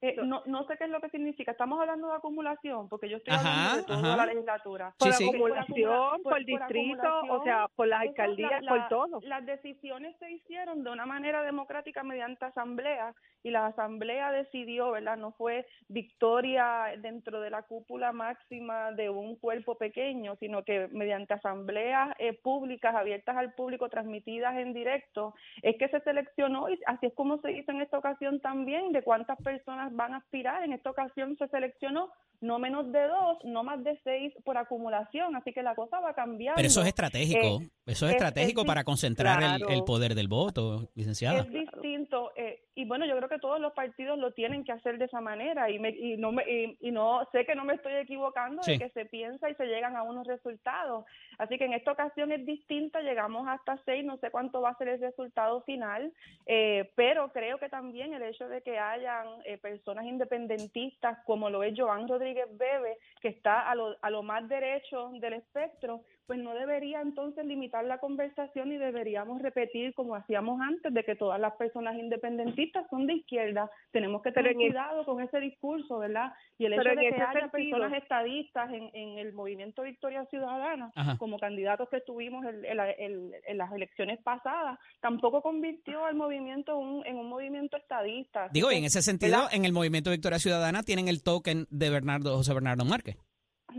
Eh, 0.00 0.14
no, 0.24 0.42
no 0.46 0.64
sé 0.66 0.76
qué 0.76 0.84
es 0.84 0.90
lo 0.90 1.00
que 1.00 1.08
significa. 1.10 1.50
Estamos 1.52 1.80
hablando 1.80 2.08
de 2.08 2.14
acumulación, 2.16 2.88
porque 2.88 3.08
yo 3.08 3.16
estoy 3.16 3.34
Ajá, 3.34 3.48
hablando 3.72 3.76
de 3.78 3.82
toda 3.84 3.98
ajá. 3.98 4.16
la 4.16 4.26
legislatura. 4.26 4.94
Sí, 5.00 5.08
Por 5.08 5.12
sí. 5.14 5.24
acumulación, 5.28 6.22
por, 6.22 6.32
por 6.34 6.44
distrito, 6.44 7.20
o 7.30 7.42
sea, 7.42 7.66
por 7.74 7.88
las 7.88 8.00
alcaldías, 8.02 8.62
la- 8.62 8.70
por 8.70 8.88
todo. 8.88 9.20
Las 9.22 9.44
decisiones 9.44 10.16
se 10.18 10.30
hicieron 10.30 10.84
de 10.84 10.90
una 10.90 11.04
manera 11.06 11.42
democrática 11.42 12.02
mediante 12.04 12.44
asamblea 12.44 13.12
y 13.42 13.50
la 13.50 13.66
asamblea 13.66 14.30
decidió, 14.32 14.90
¿verdad? 14.92 15.16
No 15.16 15.32
fue 15.32 15.66
victoria 15.88 16.92
dentro 16.98 17.40
de 17.40 17.50
la 17.50 17.62
cúpula 17.62 18.12
máxima 18.12 18.92
de 18.92 19.10
un 19.10 19.36
cuerpo 19.36 19.76
pequeño, 19.76 20.36
sino 20.36 20.64
que 20.64 20.88
mediante 20.92 21.34
asambleas 21.34 22.14
eh, 22.18 22.32
públicas 22.34 22.94
abiertas 22.94 23.36
al 23.36 23.54
público, 23.54 23.88
transmitidas 23.88 24.56
en 24.56 24.72
directo, 24.72 25.34
es 25.62 25.76
que 25.76 25.88
se 25.88 26.00
seleccionó 26.00 26.68
y 26.68 26.78
así 26.86 27.06
es 27.06 27.14
como 27.14 27.38
se 27.40 27.52
hizo 27.52 27.70
en 27.72 27.80
esta 27.82 27.98
ocasión 27.98 28.40
también, 28.40 28.92
de 28.92 29.02
cuántas 29.02 29.38
personas 29.42 29.87
van 29.90 30.14
a 30.14 30.18
aspirar. 30.18 30.62
En 30.64 30.72
esta 30.72 30.90
ocasión 30.90 31.36
se 31.36 31.48
seleccionó 31.48 32.10
no 32.40 32.58
menos 32.58 32.92
de 32.92 33.02
dos, 33.08 33.38
no 33.44 33.64
más 33.64 33.82
de 33.82 33.98
seis 34.04 34.32
por 34.44 34.56
acumulación, 34.56 35.34
así 35.36 35.52
que 35.52 35.62
la 35.62 35.74
cosa 35.74 36.00
va 36.00 36.14
cambiando. 36.14 36.56
Pero 36.56 36.68
eso 36.68 36.82
es 36.82 36.88
estratégico. 36.88 37.60
Eh, 37.60 37.70
eso 37.88 38.06
es 38.06 38.10
es- 38.12 38.16
estratégico 38.16 38.60
es 38.62 38.66
para 38.66 38.84
concentrar 38.84 39.40
el, 39.68 39.82
poder 39.84 40.14
del 40.14 40.28
voto, 40.28 40.88
licenciada. 40.94 41.40
Es 41.40 41.50
distinto 41.50 42.32
eh, 42.36 42.62
y 42.74 42.84
bueno, 42.84 43.06
yo 43.06 43.16
creo 43.16 43.28
que 43.28 43.38
todos 43.40 43.60
los 43.60 43.72
partidos 43.72 44.18
lo 44.18 44.32
tienen 44.32 44.62
que 44.64 44.70
hacer 44.72 44.98
de 44.98 45.06
esa 45.06 45.20
manera 45.20 45.68
y, 45.70 45.78
me, 45.80 45.90
y 45.90 46.16
no 46.16 46.30
me, 46.30 46.44
y, 46.48 46.76
y 46.80 46.90
no 46.92 47.26
sé 47.32 47.44
que 47.44 47.54
no 47.56 47.64
me 47.64 47.74
estoy 47.74 47.94
equivocando 47.94 48.62
Sí. 48.62 48.72
de 48.72 48.78
que 48.78 48.90
se 48.90 49.04
piensa 49.06 49.50
y 49.50 49.54
se 49.56 49.66
llegan 49.66 49.96
a 49.96 50.02
unos 50.02 50.26
resultados. 50.26 51.04
Así 51.38 51.58
que 51.58 51.64
en 51.64 51.72
esta 51.72 51.92
ocasión 51.92 52.30
es 52.32 52.44
distinta, 52.46 53.00
llegamos 53.00 53.46
hasta 53.48 53.78
seis, 53.84 54.04
no 54.04 54.16
sé 54.18 54.30
cuánto 54.30 54.60
va 54.60 54.70
a 54.70 54.76
ser 54.76 54.88
el 54.88 55.00
resultado 55.00 55.62
final, 55.62 56.12
eh, 56.46 56.90
pero 56.94 57.30
creo 57.32 57.58
que 57.58 57.68
también 57.68 58.12
el 58.14 58.22
hecho 58.22 58.48
de 58.48 58.62
que 58.62 58.78
hayan 58.78 59.26
eh, 59.44 59.58
personas 59.58 60.04
independentistas 60.48 61.18
como 61.24 61.50
lo 61.50 61.62
es 61.62 61.74
Joan 61.78 62.08
Rodríguez 62.08 62.46
Bebe, 62.56 62.96
que 63.20 63.28
está 63.28 63.68
a 63.68 63.74
lo, 63.74 63.96
a 64.02 64.10
lo 64.10 64.22
más 64.22 64.48
derecho 64.48 65.10
del 65.20 65.34
espectro, 65.34 66.02
pues 66.28 66.38
no 66.40 66.52
debería 66.54 67.00
entonces 67.00 67.44
limitar 67.46 67.84
la 67.86 67.96
conversación 67.98 68.70
y 68.70 68.76
deberíamos 68.76 69.40
repetir 69.40 69.94
como 69.94 70.14
hacíamos 70.14 70.60
antes 70.60 70.92
de 70.92 71.02
que 71.02 71.16
todas 71.16 71.40
las 71.40 71.54
personas 71.54 71.96
independentistas 71.96 72.86
son 72.90 73.06
de 73.06 73.14
izquierda. 73.14 73.70
Tenemos 73.92 74.20
que 74.22 74.30
tener 74.30 74.54
cuidado 74.54 75.06
con 75.06 75.22
ese 75.22 75.40
discurso, 75.40 75.98
¿verdad? 75.98 76.30
Y 76.58 76.66
el 76.66 76.74
hecho 76.74 76.82
de 76.82 76.96
que 76.96 77.14
haya 77.14 77.32
sentido- 77.32 77.50
personas 77.50 77.94
estadistas 78.02 78.70
en, 78.72 78.90
en 78.92 79.18
el 79.18 79.32
movimiento 79.32 79.82
Victoria 79.84 80.26
Ciudadana 80.26 80.92
Ajá. 80.94 81.16
como 81.16 81.38
candidatos 81.38 81.88
que 81.88 82.02
tuvimos 82.02 82.44
en 82.46 83.56
las 83.58 83.72
elecciones 83.72 84.20
pasadas, 84.22 84.78
tampoco 85.00 85.40
convirtió 85.40 86.04
al 86.04 86.14
movimiento 86.14 86.76
un- 86.76 87.06
en 87.06 87.16
un 87.16 87.28
movimiento 87.30 87.78
estadista. 87.78 88.48
Digo, 88.52 88.70
y 88.70 88.76
en 88.76 88.84
ese 88.84 89.00
sentido, 89.00 89.32
¿verdad? 89.32 89.54
en 89.54 89.64
el 89.64 89.72
movimiento 89.72 90.10
Victoria 90.10 90.38
Ciudadana 90.38 90.82
tienen 90.82 91.08
el 91.08 91.22
token 91.22 91.66
de 91.70 91.88
Bernardo 91.88 92.36
José 92.36 92.52
Bernardo 92.52 92.84
Márquez. 92.84 93.16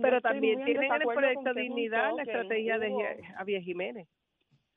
Pero 0.02 0.22
también 0.22 0.64
tienen 0.64 0.84
en 0.84 1.02
el 1.02 1.08
proyecto 1.08 1.54
Dignidad 1.54 2.16
la 2.16 2.24
estrategia 2.24 2.78
de 2.80 2.92
Javier 3.36 3.62
Jiménez. 3.62 4.08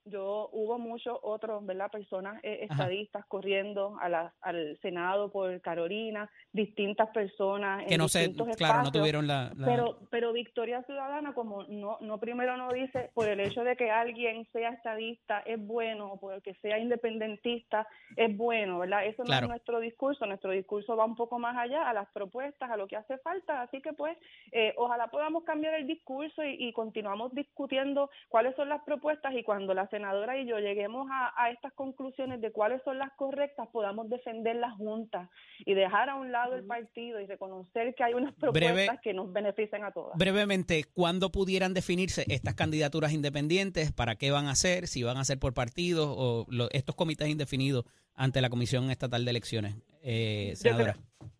Yo 0.04 0.48
hubo 0.52 0.78
muchos 0.78 1.18
otros, 1.22 1.64
¿verdad? 1.64 1.90
Personas 1.90 2.40
eh, 2.42 2.66
Ajá. 2.68 2.82
estadistas 2.84 3.24
corriendo 3.26 3.96
a 4.00 4.08
la, 4.08 4.34
al 4.40 4.78
Senado 4.82 5.30
por 5.30 5.60
Carolina, 5.60 6.30
distintas 6.52 7.08
personas 7.10 7.84
Que 7.86 7.94
en 7.94 7.98
no 8.00 8.08
sé, 8.08 8.20
distintos 8.28 8.56
claro, 8.56 8.74
no 8.74 8.80
espacios. 8.80 9.00
tuvieron 9.02 9.26
la... 9.26 9.52
la- 9.56 9.66
Pero, 9.66 9.98
pero 10.10 10.32
Victoria 10.32 10.82
Ciudadana, 10.84 11.34
como 11.34 11.64
no, 11.64 11.98
no 12.00 12.18
primero 12.18 12.56
no 12.56 12.70
dice 12.72 13.10
por 13.14 13.28
el 13.28 13.40
hecho 13.40 13.62
de 13.64 13.76
que 13.76 13.90
alguien 13.90 14.46
sea 14.52 14.70
estadista 14.70 15.40
es 15.40 15.64
bueno, 15.64 16.12
o 16.12 16.20
por 16.20 16.34
el 16.34 16.42
que 16.42 16.54
sea 16.54 16.78
independentista 16.78 17.86
es 18.16 18.36
bueno, 18.36 18.78
¿verdad? 18.80 19.06
Eso 19.06 19.22
no 19.24 19.32
es 19.32 19.48
nuestro 19.48 19.80
discurso, 19.80 20.26
nuestro 20.26 20.50
discurso 20.50 20.96
va 20.96 21.04
un 21.04 21.16
poco 21.16 21.38
más 21.38 21.56
allá, 21.56 21.88
a 21.88 21.92
las 21.92 22.08
propuestas, 22.10 22.70
a 22.70 22.76
lo 22.76 22.86
que 22.86 22.96
hace 22.96 23.18
falta, 23.18 23.62
así 23.62 23.80
que 23.80 23.92
pues 23.92 24.16
eh, 24.52 24.74
ojalá 24.76 25.08
podamos 25.08 25.44
cambiar 25.44 25.74
el 25.74 25.86
discurso 25.86 26.42
y, 26.44 26.56
y 26.68 26.72
continuamos 26.72 27.32
discutiendo 27.34 28.10
cuáles 28.28 28.54
son 28.56 28.68
las 28.68 28.82
propuestas 28.82 29.34
y 29.34 29.42
cuando 29.42 29.74
la 29.74 29.86
senadora 29.92 30.36
y 30.40 30.48
yo 30.48 30.58
lleguemos 30.58 31.06
a, 31.12 31.32
a 31.40 31.50
estas 31.50 31.72
conclusiones 31.74 32.40
de 32.40 32.50
cuáles 32.50 32.82
son 32.82 32.98
las 32.98 33.12
correctas, 33.16 33.68
podamos 33.72 34.08
defender 34.10 34.56
la 34.56 34.72
Junta 34.72 35.30
y 35.64 35.74
dejar 35.74 36.08
a 36.10 36.16
un 36.16 36.32
lado 36.32 36.56
el 36.56 36.64
partido 36.64 37.20
y 37.20 37.26
reconocer 37.26 37.94
que 37.94 38.02
hay 38.02 38.14
unas 38.14 38.32
propuestas 38.34 38.72
Breve- 38.74 39.00
que 39.04 39.12
nos 39.14 39.32
beneficien 39.32 39.84
a 39.84 39.92
todas. 39.92 40.18
Brevemente, 40.18 40.84
¿cuándo 40.92 41.30
pudieran 41.30 41.74
definirse 41.74 42.24
estas 42.28 42.54
candidaturas 42.54 43.12
independientes? 43.12 43.92
¿Para 43.92 44.16
qué 44.16 44.30
van 44.32 44.46
a 44.48 44.54
ser? 44.56 44.88
¿Si 44.88 45.02
van 45.04 45.18
a 45.18 45.24
ser 45.24 45.38
por 45.38 45.54
partidos 45.54 46.08
o 46.08 46.46
lo- 46.48 46.70
estos 46.72 46.96
comités 46.96 47.28
indefinidos 47.28 47.84
ante 48.14 48.40
la 48.40 48.48
Comisión 48.50 48.90
Estatal 48.90 49.24
de 49.24 49.30
Elecciones? 49.30 49.76
Eh, 50.02 50.54
senadora. 50.56 50.94
Yo 50.96 51.00
creo 51.18 51.31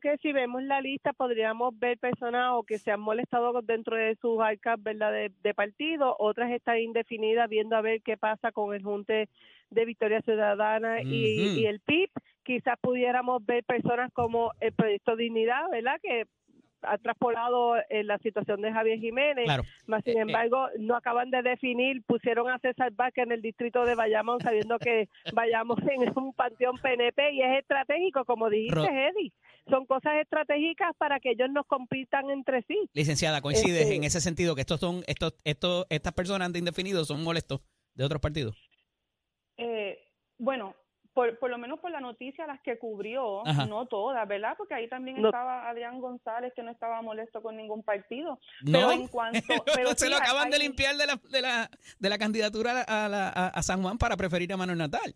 que 0.00 0.16
si 0.22 0.32
vemos 0.32 0.62
la 0.62 0.80
lista 0.80 1.12
podríamos 1.12 1.78
ver 1.78 1.98
personas 1.98 2.52
o 2.54 2.62
que 2.62 2.78
se 2.78 2.90
han 2.90 3.00
molestado 3.00 3.60
dentro 3.62 3.96
de 3.96 4.16
sus 4.16 4.40
arcas 4.40 4.82
¿verdad? 4.82 5.12
De, 5.12 5.32
de 5.42 5.54
partido, 5.54 6.16
otras 6.18 6.50
están 6.50 6.78
indefinidas 6.78 7.48
viendo 7.48 7.76
a 7.76 7.82
ver 7.82 8.00
qué 8.02 8.16
pasa 8.16 8.52
con 8.52 8.74
el 8.74 8.82
Junte 8.82 9.28
de 9.70 9.84
Victoria 9.84 10.22
Ciudadana 10.22 11.02
y, 11.02 11.60
y 11.60 11.66
el 11.66 11.80
PIB. 11.80 12.10
Quizás 12.42 12.78
pudiéramos 12.80 13.44
ver 13.44 13.64
personas 13.64 14.10
como 14.12 14.52
el 14.60 14.72
Proyecto 14.72 15.16
Dignidad, 15.16 15.70
¿verdad? 15.70 15.98
Que 16.02 16.24
ha 16.86 16.98
traspolado 16.98 17.76
eh, 17.88 18.04
la 18.04 18.18
situación 18.18 18.60
de 18.60 18.72
Javier 18.72 18.98
Jiménez. 18.98 19.44
Claro. 19.44 19.62
Más 19.86 20.02
sin 20.04 20.14
Eh, 20.16 20.18
eh. 20.18 20.22
embargo, 20.22 20.68
no 20.78 20.96
acaban 20.96 21.30
de 21.30 21.42
definir, 21.42 22.02
pusieron 22.06 22.50
a 22.50 22.58
César 22.58 22.92
Vázquez 22.92 23.24
en 23.24 23.32
el 23.32 23.42
distrito 23.42 23.84
de 23.84 23.94
Bayamón 23.94 24.40
sabiendo 24.40 24.78
que 24.78 25.08
Bayamón 25.34 25.78
es 25.88 26.16
un 26.16 26.32
panteón 26.34 26.76
PNP 26.78 27.32
y 27.32 27.42
es 27.42 27.58
estratégico, 27.60 28.24
como 28.24 28.48
dijiste, 28.50 28.74
Ro- 28.76 28.84
Eddie. 28.84 29.32
Son 29.68 29.86
cosas 29.86 30.14
estratégicas 30.20 30.94
para 30.98 31.20
que 31.20 31.30
ellos 31.30 31.48
nos 31.50 31.66
compitan 31.66 32.28
entre 32.30 32.62
sí. 32.62 32.78
Licenciada, 32.92 33.40
¿coincides 33.40 33.82
Este- 33.82 33.94
en 33.96 34.04
ese 34.04 34.20
sentido 34.20 34.54
que 34.54 34.60
estos 34.60 34.80
son, 34.80 35.02
estos, 35.06 35.34
estos, 35.44 35.86
estas 35.88 36.12
personas 36.12 36.52
de 36.52 36.58
indefinidos 36.58 37.08
son 37.08 37.22
molestos 37.24 37.60
de 37.94 38.04
otros 38.04 38.20
partidos? 38.20 38.56
Eh, 39.56 39.98
bueno, 40.38 40.74
por, 41.14 41.38
por 41.38 41.48
lo 41.48 41.56
menos 41.58 41.78
por 41.80 41.90
la 41.90 42.00
noticia, 42.00 42.46
las 42.46 42.60
que 42.60 42.76
cubrió, 42.78 43.46
Ajá. 43.46 43.66
no 43.66 43.86
todas, 43.86 44.26
¿verdad? 44.28 44.54
Porque 44.58 44.74
ahí 44.74 44.88
también 44.88 45.22
No. 45.22 45.28
estaba 45.28 45.68
Adrián 45.70 46.00
González, 46.00 46.52
que 46.54 46.62
no 46.62 46.70
estaba 46.72 47.00
molesto 47.02 47.40
con 47.40 47.56
ningún 47.56 47.82
partido. 47.82 48.40
No, 48.62 48.72
Pero 48.72 48.92
en 48.92 49.08
cuanto... 49.08 49.38
pero 49.74 49.90
se 49.94 50.10
lo 50.10 50.16
acaban 50.16 50.50
de 50.50 50.58
limpiar 50.58 50.96
de 50.96 51.06
la, 51.06 51.20
de 51.30 51.40
la, 51.40 51.70
de 51.98 52.08
la 52.10 52.18
candidatura 52.18 52.82
a, 52.82 53.08
la- 53.08 53.28
a- 53.28 53.48
a 53.48 53.62
San 53.62 53.80
Juan 53.82 53.96
para 53.96 54.16
preferir 54.16 54.52
a 54.52 54.56
Manuel 54.56 54.78
Natal. 54.78 55.14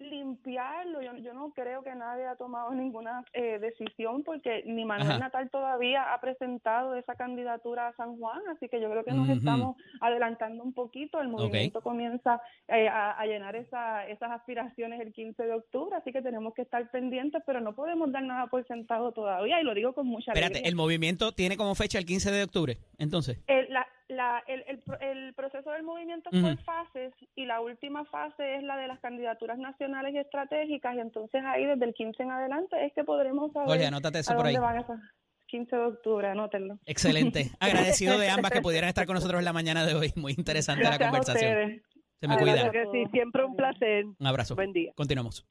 Limpiarlo. 0.00 1.02
Yo, 1.02 1.16
yo 1.16 1.34
no 1.34 1.52
creo 1.52 1.82
que 1.82 1.94
nadie 1.94 2.26
ha 2.26 2.36
tomado 2.36 2.72
ninguna 2.72 3.24
eh, 3.32 3.58
decisión 3.58 4.22
porque 4.24 4.62
ni 4.66 4.84
Manuel 4.84 5.10
Ajá. 5.10 5.18
Natal 5.18 5.50
todavía 5.50 6.12
ha 6.14 6.20
presentado 6.20 6.94
esa 6.94 7.14
candidatura 7.14 7.88
a 7.88 7.96
San 7.96 8.18
Juan, 8.18 8.40
así 8.48 8.68
que 8.68 8.80
yo 8.80 8.90
creo 8.90 9.04
que 9.04 9.12
nos 9.12 9.28
estamos 9.28 9.76
adelantando 10.00 10.62
un 10.62 10.72
poquito. 10.72 11.20
El 11.20 11.28
movimiento 11.28 11.80
comienza 11.82 12.40
eh, 12.68 12.88
a, 12.88 13.12
a 13.12 13.26
llenar 13.26 13.56
esa, 13.56 14.06
esas 14.08 14.30
aspiraciones 14.30 15.00
el 15.00 15.12
15 15.12 15.42
de 15.42 15.54
octubre, 15.54 15.96
así 15.96 16.12
que 16.12 16.22
tenemos 16.22 16.54
que 16.54 16.62
estar 16.62 16.90
pendientes, 16.90 17.42
pero 17.46 17.60
no 17.60 17.74
podemos 17.74 18.10
dar 18.12 18.22
nada 18.22 18.46
por 18.46 18.66
sentado 18.66 19.12
todavía 19.12 19.60
y 19.60 19.64
lo 19.64 19.74
digo 19.74 19.92
con 19.92 20.06
mucha 20.06 20.32
Espérate, 20.32 20.54
alegría. 20.54 20.68
el 20.68 20.76
movimiento 20.76 21.32
tiene 21.32 21.56
como 21.56 21.74
fecha 21.74 21.98
el 21.98 22.06
15 22.06 22.30
de 22.30 22.44
octubre, 22.44 22.78
entonces. 22.98 23.38
La, 23.68 23.86
la- 24.10 24.42
el, 24.46 24.64
el, 24.66 24.78
pro- 24.80 25.00
el 25.00 25.32
proceso 25.34 25.70
del 25.70 25.82
movimiento 25.82 26.28
es 26.32 26.38
Ujú. 26.42 26.48
por 26.56 26.64
fases 26.64 27.12
y 27.36 27.46
la 27.46 27.60
última 27.60 28.04
fase 28.06 28.56
es 28.56 28.62
la 28.62 28.76
de 28.76 28.88
las 28.88 29.00
candidaturas 29.00 29.58
nacionales 29.58 30.14
y 30.14 30.18
estratégicas 30.18 30.94
y 30.96 31.00
entonces 31.00 31.42
ahí 31.46 31.64
desde 31.66 31.84
el 31.84 31.94
15 31.94 32.22
en 32.22 32.30
adelante 32.30 32.84
es 32.84 32.92
que 32.92 33.04
podremos 33.04 33.52
saber 33.52 33.68
Jorge, 33.68 33.86
anótate 33.86 34.18
eso 34.18 34.32
a 34.32 34.36
por 34.36 34.46
ahí. 34.46 34.54
dónde 34.54 34.66
van 34.66 34.78
esas 34.82 35.00
15 35.46 35.74
de 35.76 35.82
octubre, 35.82 36.28
anótenlo. 36.28 36.78
Excelente. 36.86 37.50
Agradecido 37.60 38.18
de 38.18 38.28
ambas 38.28 38.52
que 38.52 38.60
pudieran 38.62 38.88
estar 38.88 39.06
con 39.06 39.14
nosotros 39.14 39.38
en 39.40 39.44
la 39.44 39.52
mañana 39.52 39.84
de 39.86 39.94
hoy. 39.94 40.12
Muy 40.16 40.32
interesante 40.36 40.84
la 40.84 40.90
Gracias 40.98 41.10
conversación. 41.10 41.82
Se 42.20 42.28
me 42.28 42.36
que 42.36 42.84
sí, 42.92 43.04
siempre 43.12 43.44
un 43.44 43.56
placer. 43.56 44.04
Un 44.04 44.26
abrazo. 44.26 44.54
Buen 44.54 44.72
día. 44.72 44.92
Continuamos. 44.94 45.46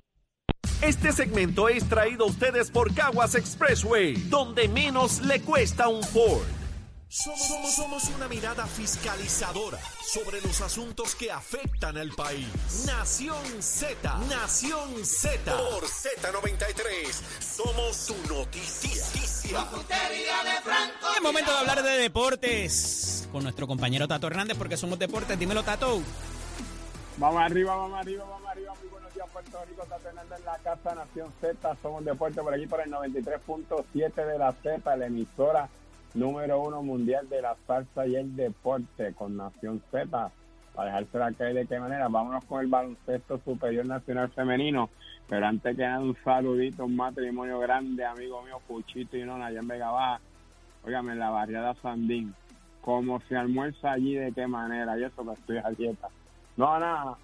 Este 0.84 1.12
segmento 1.12 1.68
es 1.68 1.90
traído 1.90 2.26
a 2.26 2.28
ustedes 2.28 2.72
por 2.72 2.94
Caguas 2.94 3.36
Expressway, 3.36 4.14
donde 4.30 4.68
menos 4.70 5.20
le 5.26 5.42
cuesta 5.42 5.88
un 5.90 6.04
Ford. 6.04 6.59
Somos, 7.12 7.42
somos, 7.48 7.74
somos 7.74 8.10
una 8.16 8.28
mirada 8.28 8.68
fiscalizadora 8.68 9.80
sobre 10.00 10.40
los 10.42 10.62
asuntos 10.62 11.16
que 11.16 11.32
afectan 11.32 11.98
al 11.98 12.12
país. 12.12 12.84
Nación 12.86 13.44
Z, 13.64 14.20
Nación 14.30 15.04
Z. 15.04 15.52
Por 15.58 15.86
Z93, 15.86 17.12
somos 17.42 18.06
tu 18.06 18.14
noticia. 18.32 19.04
Es 21.16 21.22
momento 21.24 21.52
de 21.52 21.58
hablar 21.58 21.82
de 21.82 21.98
deportes 21.98 23.28
con 23.32 23.42
nuestro 23.42 23.66
compañero 23.66 24.08
Tato 24.08 24.28
Hernández 24.28 24.56
porque 24.56 24.78
somos 24.78 25.00
deportes. 25.00 25.40
Dímelo, 25.40 25.64
Tato. 25.64 26.04
Vamos 27.18 27.42
arriba, 27.42 27.76
vamos 27.76 28.00
arriba, 28.00 28.24
vamos 28.24 28.48
arriba. 28.48 28.74
Muy 28.80 28.90
buenos 28.90 29.12
días, 29.16 29.28
Puerto 29.34 29.66
Rico. 29.68 29.82
Está 29.82 29.96
Hernández 29.96 30.38
en 30.38 30.46
la 30.46 30.58
casa 30.60 30.94
Nación 30.94 31.34
Z. 31.42 31.78
Somos 31.82 32.06
deporte 32.06 32.40
por 32.44 32.54
aquí 32.54 32.68
por 32.68 32.82
el 32.82 32.92
93.7 32.92 34.14
de 34.14 34.38
la 34.38 34.54
Z, 34.54 34.96
la 34.96 35.08
emisora 35.08 35.70
número 36.14 36.62
uno 36.62 36.82
mundial 36.82 37.28
de 37.30 37.42
la 37.42 37.56
salsa 37.68 38.08
y 38.08 38.16
el 38.16 38.36
deporte 38.36 39.14
con 39.14 39.38
Nación 39.38 39.82
Z. 39.92 40.32
para 40.74 40.86
dejársela 40.86 41.34
caer 41.34 41.56
de 41.56 41.68
qué 41.68 41.80
manera. 41.80 42.08
Vámonos 42.08 42.44
con 42.46 42.62
el 42.62 42.68
baloncesto 42.68 43.40
superior 43.40 43.86
nacional 43.86 44.30
femenino. 44.30 44.90
Pero 45.28 45.46
antes 45.46 45.76
que 45.76 45.84
nada, 45.84 46.00
un 46.00 46.18
saludito, 46.24 46.86
un 46.86 46.96
matrimonio 46.96 47.60
grande, 47.60 48.04
amigo 48.04 48.42
mío, 48.44 48.60
Puchito 48.68 49.16
y 49.16 49.24
Nona, 49.24 49.48
allá 49.48 49.60
en 49.60 49.68
Vega 49.68 49.92
Baja. 49.92 50.22
Óigame, 50.84 51.14
en 51.14 51.20
la 51.20 51.30
barriada 51.30 51.76
Sandín. 51.76 52.34
Cómo 52.82 53.20
se 53.28 53.36
almuerza 53.36 53.92
allí, 53.92 54.16
de 54.16 54.32
qué 54.32 54.48
manera. 54.48 54.98
Y 54.98 55.04
eso 55.04 55.24
que 55.24 55.34
estoy 55.34 55.58
a 55.58 55.70
dieta. 55.70 56.08
No, 56.58 56.80
nada. 56.80 57.18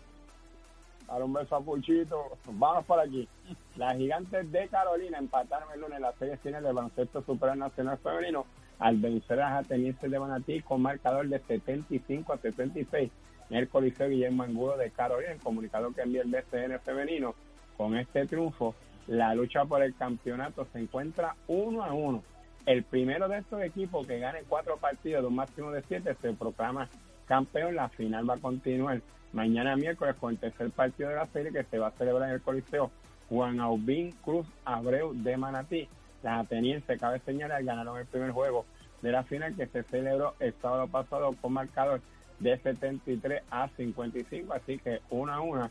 Dar 1.07 1.23
un 1.23 1.33
beso 1.33 1.55
a 1.55 1.61
Puchito. 1.61 2.37
Vamos 2.45 2.85
por 2.85 2.99
aquí. 2.99 3.27
Las 3.75 3.97
gigantes 3.97 4.51
de 4.51 4.67
Carolina 4.67 5.17
empataron 5.17 5.69
el 5.73 5.81
lunes 5.81 5.99
las 5.99 6.15
series 6.15 6.39
finales 6.41 6.65
del 6.65 6.75
baloncesto 6.75 7.23
superior 7.23 7.57
nacional 7.57 7.97
femenino 7.97 8.45
al 8.79 8.97
vencer 8.97 9.41
a 9.41 9.57
atenienses 9.57 10.09
de 10.09 10.19
Manatí 10.19 10.61
con 10.61 10.81
marcador 10.81 11.27
de 11.27 11.39
75 11.39 12.33
a 12.33 12.37
76 12.37 13.11
en 13.49 13.57
el 13.57 13.69
Coliseo 13.69 14.09
Guillermo 14.09 14.43
Angulo 14.43 14.77
de 14.77 14.91
Carolina, 14.91 15.31
el 15.31 15.39
comunicador 15.39 15.93
que 15.93 16.01
envía 16.01 16.23
el 16.23 16.31
BCN 16.31 16.79
femenino. 16.79 17.35
Con 17.77 17.95
este 17.97 18.25
triunfo, 18.25 18.73
la 19.07 19.35
lucha 19.35 19.65
por 19.65 19.83
el 19.83 19.95
campeonato 19.95 20.65
se 20.71 20.79
encuentra 20.79 21.35
uno 21.47 21.83
a 21.83 21.93
uno. 21.93 22.23
El 22.65 22.83
primero 22.83 23.27
de 23.27 23.39
estos 23.39 23.61
equipos 23.61 24.07
que 24.07 24.19
gane 24.19 24.43
cuatro 24.47 24.77
partidos 24.77 25.21
de 25.21 25.27
un 25.27 25.35
máximo 25.35 25.71
de 25.71 25.83
siete 25.83 26.15
se 26.21 26.33
proclama 26.33 26.89
campeón. 27.27 27.75
La 27.75 27.89
final 27.89 28.27
va 28.27 28.35
a 28.35 28.39
continuar 28.39 29.01
mañana 29.33 29.75
miércoles 29.75 30.15
con 30.19 30.31
el 30.31 30.39
tercer 30.39 30.71
partido 30.71 31.09
de 31.09 31.15
la 31.15 31.27
serie 31.27 31.51
que 31.51 31.63
se 31.65 31.77
va 31.77 31.87
a 31.87 31.91
celebrar 31.91 32.29
en 32.29 32.35
el 32.35 32.41
Coliseo 32.41 32.89
Juan 33.29 33.59
Aubín 33.59 34.11
Cruz 34.23 34.47
Abreu 34.63 35.13
de 35.13 35.37
Manatí. 35.37 35.87
Las 36.25 36.43
atenienses, 36.43 36.99
cabe 36.99 37.19
señalar, 37.19 37.63
ganaron 37.63 37.97
el 37.99 38.07
primer 38.07 38.31
juego 38.31 38.65
de 39.03 39.11
la 39.11 39.23
final 39.25 39.55
que 39.55 39.67
se 39.67 39.83
celebró 39.83 40.33
el 40.39 40.55
sábado 40.59 40.87
pasado 40.87 41.35
con 41.39 41.53
marcador 41.53 42.01
de 42.39 42.57
73 42.57 43.43
a 43.51 43.67
55, 43.67 44.51
así 44.51 44.79
que 44.79 45.01
una 45.11 45.35
a 45.35 45.41
una 45.41 45.69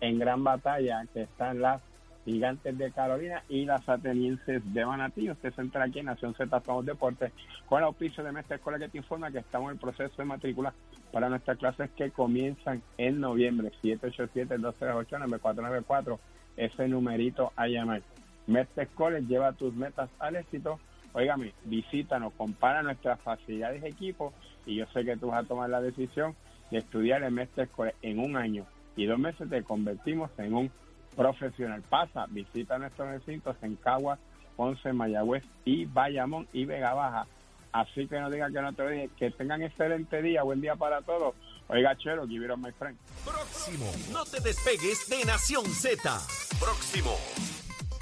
en 0.00 0.20
gran 0.20 0.44
batalla 0.44 1.04
que 1.12 1.22
están 1.22 1.60
las 1.60 1.82
gigantes 2.24 2.78
de 2.78 2.92
Carolina 2.92 3.42
y 3.48 3.64
las 3.64 3.88
atenienses 3.88 4.62
de 4.72 4.86
Manatí. 4.86 5.28
Usted 5.28 5.52
se 5.52 5.60
entra 5.60 5.82
aquí 5.82 5.98
en 5.98 6.06
Nación 6.06 6.34
Z 6.34 6.60
Somos 6.60 6.86
Deportes 6.86 7.32
con 7.68 7.78
el 7.78 7.86
auspicio 7.86 8.22
de 8.22 8.30
Mestre 8.30 8.58
Escuela 8.58 8.78
que 8.78 8.88
te 8.88 8.98
informa 8.98 9.32
que 9.32 9.38
estamos 9.38 9.70
en 9.70 9.74
el 9.74 9.80
proceso 9.80 10.14
de 10.18 10.24
matrícula 10.24 10.72
para 11.10 11.28
nuestras 11.28 11.58
clases 11.58 11.90
que 11.96 12.12
comienzan 12.12 12.80
en 12.96 13.20
noviembre. 13.20 13.72
787-238-9494, 13.82 16.16
ese 16.56 16.86
numerito 16.86 17.52
a 17.56 17.66
llamar. 17.66 18.02
Mestre 18.46 18.86
College 18.88 19.26
lleva 19.26 19.52
tus 19.52 19.74
metas 19.74 20.10
al 20.18 20.36
éxito. 20.36 20.78
Óigame, 21.12 21.54
visítanos, 21.64 22.32
compara 22.34 22.82
nuestras 22.82 23.20
facilidades 23.20 23.82
de 23.82 23.88
equipo 23.88 24.32
y 24.66 24.76
yo 24.76 24.86
sé 24.92 25.04
que 25.04 25.16
tú 25.16 25.28
vas 25.28 25.44
a 25.44 25.48
tomar 25.48 25.70
la 25.70 25.80
decisión 25.80 26.34
de 26.70 26.78
estudiar 26.78 27.22
en 27.22 27.34
Mestre 27.34 27.68
College 27.68 27.96
en 28.02 28.18
un 28.18 28.36
año 28.36 28.66
y 28.96 29.06
dos 29.06 29.18
meses 29.18 29.48
te 29.48 29.62
convertimos 29.62 30.30
en 30.38 30.54
un 30.54 30.70
profesional. 31.14 31.82
Pasa, 31.82 32.26
visita 32.28 32.78
nuestros 32.78 33.08
recintos 33.08 33.56
en 33.62 33.76
Caguas, 33.76 34.18
Ponce, 34.56 34.92
Mayagüez 34.92 35.44
y 35.64 35.84
Bayamón 35.84 36.48
y 36.52 36.64
Vega 36.64 36.94
Baja. 36.94 37.26
Así 37.72 38.06
que 38.08 38.18
no 38.18 38.30
digan 38.30 38.52
que 38.52 38.62
no 38.62 38.72
te 38.72 38.88
dije. 38.88 39.10
Que 39.18 39.30
tengan 39.30 39.62
excelente 39.62 40.22
día, 40.22 40.42
buen 40.42 40.62
día 40.62 40.76
para 40.76 41.02
todos. 41.02 41.34
Oiga, 41.68 41.94
Chero, 41.96 42.26
give 42.26 42.46
it 42.46 42.56
my 42.56 42.72
friend. 42.72 42.96
Próximo. 43.24 43.90
No 44.12 44.24
te 44.24 44.40
despegues 44.40 45.08
de 45.10 45.24
Nación 45.26 45.66
Z. 45.66 46.00
Próximo. 46.58 47.16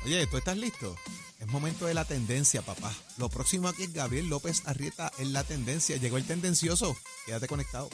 Oye, 0.04 0.26
¿tú 0.26 0.36
estás 0.36 0.56
listo? 0.58 0.94
Es 1.40 1.46
momento 1.46 1.86
de 1.86 1.94
la 1.94 2.04
tendencia, 2.04 2.60
papá. 2.60 2.92
Lo 3.16 3.30
próximo 3.30 3.68
aquí 3.68 3.84
es 3.84 3.92
Gabriel 3.94 4.28
López 4.28 4.62
Arrieta 4.66 5.10
en 5.18 5.32
la 5.32 5.44
tendencia. 5.44 5.96
Llegó 5.96 6.18
el 6.18 6.26
tendencioso. 6.26 6.94
Quédate 7.24 7.48
conectado. 7.48 7.88